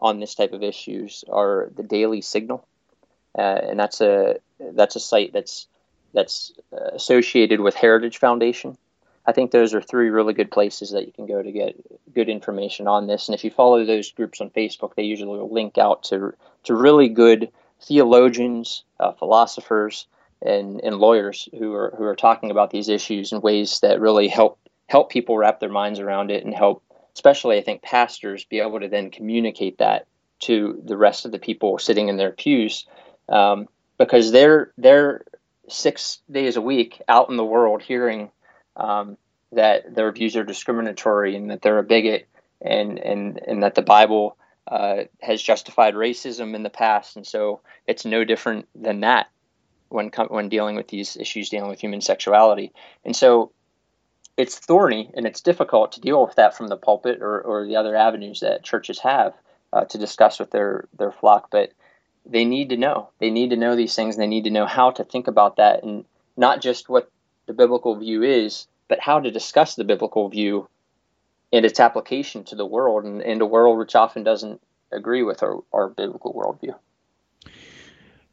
on 0.02 0.20
this 0.20 0.36
type 0.36 0.54
of 0.54 0.64
issues 0.64 1.24
are 1.30 1.70
the 1.76 1.84
Daily 1.84 2.22
Signal, 2.22 2.66
uh, 3.38 3.42
and 3.42 3.80
that's 3.80 4.02
a 4.02 4.40
that's 4.60 4.96
a 4.96 5.00
site 5.00 5.34
that's 5.34 5.68
that's 6.14 6.52
uh, 6.74 6.92
associated 6.94 7.62
with 7.62 7.76
Heritage 7.76 8.18
Foundation, 8.18 8.78
I 9.26 9.34
think 9.34 9.52
those 9.52 9.74
are 9.74 9.82
three 9.82 10.10
really 10.10 10.34
good 10.34 10.52
places 10.52 10.92
that 10.92 11.06
you 11.06 11.12
can 11.12 11.28
go 11.28 11.42
to 11.42 11.52
get 11.52 11.76
good 12.14 12.30
information 12.30 12.88
on 12.88 13.08
this. 13.08 13.28
And 13.28 13.36
if 13.36 13.44
you 13.44 13.52
follow 13.52 13.86
those 13.86 14.12
groups 14.12 14.42
on 14.42 14.50
Facebook, 14.50 14.96
they 14.96 15.04
usually 15.04 15.40
will 15.40 15.54
link 15.54 15.78
out 15.78 16.04
to 16.04 16.34
to 16.64 16.76
really 16.76 17.10
good 17.10 17.52
theologians, 17.82 18.84
uh, 19.00 19.12
philosophers, 19.14 20.08
and, 20.42 20.82
and 20.84 20.96
lawyers 20.96 21.48
who 21.58 21.74
are 21.74 21.94
who 21.98 22.04
are 22.04 22.16
talking 22.16 22.52
about 22.52 22.72
these 22.72 22.90
issues 22.90 23.32
in 23.32 23.42
ways 23.42 23.80
that 23.82 24.02
really 24.02 24.28
help 24.28 24.58
help 24.88 25.12
people 25.12 25.38
wrap 25.38 25.60
their 25.60 25.70
minds 25.70 26.00
around 26.00 26.32
it 26.32 26.44
and 26.44 26.54
help, 26.54 26.84
especially 27.16 27.58
I 27.58 27.62
think 27.62 27.82
pastors, 27.82 28.46
be 28.46 28.60
able 28.60 28.80
to 28.80 28.88
then 28.88 29.12
communicate 29.12 29.78
that 29.80 30.08
to 30.42 30.82
the 30.84 30.98
rest 30.98 31.26
of 31.26 31.32
the 31.32 31.40
people 31.40 31.78
sitting 31.78 32.10
in 32.10 32.18
their 32.18 32.32
pews, 32.32 32.86
um, 33.30 33.68
because 33.98 34.32
they're 34.32 34.72
they're 34.78 35.24
six 35.70 36.20
days 36.30 36.58
a 36.58 36.62
week 36.62 37.02
out 37.08 37.30
in 37.30 37.38
the 37.38 37.46
world 37.46 37.82
hearing 37.82 38.32
um, 38.76 39.18
that 39.52 39.96
their 39.96 40.12
views 40.12 40.36
are 40.36 40.44
discriminatory 40.44 41.36
and 41.36 41.52
that 41.52 41.62
they're 41.62 41.80
a 41.80 41.84
bigot 41.84 42.28
and 42.62 43.00
and 43.00 43.40
and 43.46 43.64
that 43.64 43.76
the 43.76 43.82
Bible 43.82 44.38
uh, 44.68 45.04
has 45.22 45.42
justified 45.42 45.96
racism 45.96 46.56
in 46.56 46.64
the 46.64 46.70
past, 46.70 47.16
and 47.16 47.26
so 47.26 47.62
it's 47.88 48.06
no 48.06 48.24
different 48.24 48.68
than 48.76 49.02
that 49.02 49.28
when 49.90 50.10
when 50.30 50.50
dealing 50.50 50.76
with 50.76 50.88
these 50.88 51.18
issues, 51.18 51.50
dealing 51.50 51.70
with 51.70 51.80
human 51.80 52.02
sexuality, 52.02 52.72
and 53.04 53.16
so 53.16 53.52
it's 54.38 54.58
thorny 54.58 55.12
and 55.14 55.26
it's 55.26 55.42
difficult 55.42 55.94
to 55.94 56.02
deal 56.02 56.26
with 56.26 56.36
that 56.36 56.56
from 56.56 56.68
the 56.68 56.78
pulpit 56.78 57.22
or, 57.22 57.42
or 57.42 57.68
the 57.68 57.76
other 57.76 57.96
avenues 57.96 58.40
that 58.40 58.64
churches 58.64 59.00
have 59.00 59.34
uh, 59.74 59.86
to 59.86 59.98
discuss 59.98 60.40
with 60.40 60.52
their 60.52 60.88
their 60.98 61.12
flock, 61.12 61.50
but 61.52 61.72
they 62.26 62.46
need 62.46 62.70
to 62.70 62.78
know. 62.78 63.10
They 63.20 63.32
need 63.32 63.50
to 63.50 63.58
know 63.58 63.76
these 63.76 63.96
things. 63.96 64.16
And 64.16 64.22
they 64.22 64.28
need 64.28 64.44
to 64.44 64.52
know 64.52 64.66
how 64.66 64.92
to 64.92 65.04
think 65.04 65.28
about 65.28 65.58
that, 65.58 65.84
and 65.84 66.06
not 66.38 66.62
just 66.62 66.90
what 66.90 67.10
the 67.48 67.54
biblical 67.54 67.96
view 67.96 68.24
is, 68.24 68.68
but 68.88 69.00
how 69.00 69.20
to 69.20 69.32
discuss 69.32 69.76
the 69.76 69.84
biblical 69.84 70.30
view 70.30 70.68
and 71.54 71.66
its 71.66 71.80
application 71.80 72.44
to 72.46 72.56
the 72.56 72.66
world 72.66 73.04
and, 73.04 73.22
and 73.22 73.42
a 73.42 73.46
world 73.46 73.78
which 73.78 73.96
often 73.96 74.24
doesn't 74.24 74.62
agree 74.92 75.24
with 75.24 75.44
our, 75.44 75.60
our 75.74 75.90
biblical 75.90 76.34
worldview. 76.34 76.76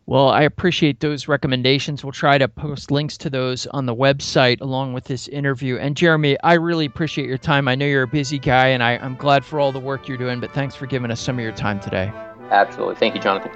Well, 0.08 0.30
I 0.30 0.40
appreciate 0.40 1.00
those 1.00 1.28
recommendations. 1.28 2.02
We'll 2.02 2.12
try 2.12 2.38
to 2.38 2.48
post 2.48 2.90
links 2.90 3.18
to 3.18 3.28
those 3.28 3.66
on 3.66 3.84
the 3.84 3.94
website 3.94 4.62
along 4.62 4.94
with 4.94 5.04
this 5.04 5.28
interview. 5.28 5.76
And 5.76 5.94
Jeremy, 5.94 6.40
I 6.42 6.54
really 6.54 6.86
appreciate 6.86 7.28
your 7.28 7.36
time. 7.36 7.68
I 7.68 7.74
know 7.74 7.84
you're 7.84 8.04
a 8.04 8.08
busy 8.08 8.38
guy, 8.38 8.68
and 8.68 8.82
I, 8.82 8.92
I'm 8.96 9.16
glad 9.16 9.44
for 9.44 9.60
all 9.60 9.70
the 9.70 9.78
work 9.78 10.08
you're 10.08 10.16
doing, 10.16 10.40
but 10.40 10.50
thanks 10.54 10.74
for 10.74 10.86
giving 10.86 11.10
us 11.10 11.20
some 11.20 11.38
of 11.38 11.42
your 11.42 11.52
time 11.52 11.78
today. 11.78 12.10
Absolutely. 12.50 12.94
Thank 12.94 13.16
you, 13.16 13.20
Jonathan. 13.20 13.52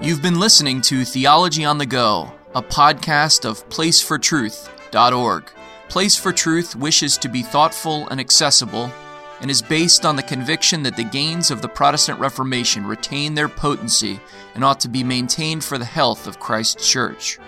You've 0.00 0.22
been 0.22 0.38
listening 0.38 0.80
to 0.82 1.04
Theology 1.04 1.64
on 1.64 1.78
the 1.78 1.86
Go, 1.86 2.32
a 2.54 2.62
podcast 2.62 3.44
of 3.44 3.68
placefortruth.org. 3.68 5.50
Place 5.88 6.16
for 6.16 6.32
Truth 6.32 6.76
wishes 6.76 7.18
to 7.18 7.28
be 7.28 7.42
thoughtful 7.42 8.06
and 8.10 8.20
accessible 8.20 8.92
and 9.40 9.50
is 9.50 9.62
based 9.62 10.04
on 10.04 10.16
the 10.16 10.22
conviction 10.22 10.82
that 10.82 10.96
the 10.96 11.04
gains 11.04 11.50
of 11.50 11.62
the 11.62 11.68
Protestant 11.68 12.18
Reformation 12.18 12.86
retain 12.86 13.34
their 13.34 13.48
potency 13.48 14.20
and 14.54 14.64
ought 14.64 14.80
to 14.80 14.88
be 14.88 15.04
maintained 15.04 15.64
for 15.64 15.78
the 15.78 15.84
health 15.84 16.26
of 16.26 16.40
Christ's 16.40 16.88
church. 16.88 17.38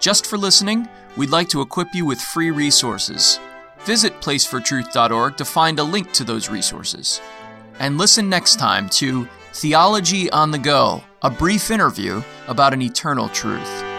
Just 0.00 0.26
for 0.26 0.36
listening, 0.36 0.88
we'd 1.16 1.30
like 1.30 1.48
to 1.50 1.60
equip 1.60 1.94
you 1.94 2.04
with 2.04 2.20
free 2.20 2.50
resources. 2.50 3.38
Visit 3.80 4.20
placefortruth.org 4.20 5.36
to 5.36 5.44
find 5.44 5.78
a 5.78 5.84
link 5.84 6.12
to 6.12 6.24
those 6.24 6.50
resources. 6.50 7.20
And 7.78 7.98
listen 7.98 8.28
next 8.28 8.58
time 8.58 8.88
to 8.90 9.28
Theology 9.52 10.30
on 10.30 10.50
the 10.50 10.58
Go, 10.58 11.02
a 11.22 11.30
brief 11.30 11.70
interview 11.70 12.22
about 12.48 12.72
an 12.72 12.82
eternal 12.82 13.28
truth. 13.28 13.93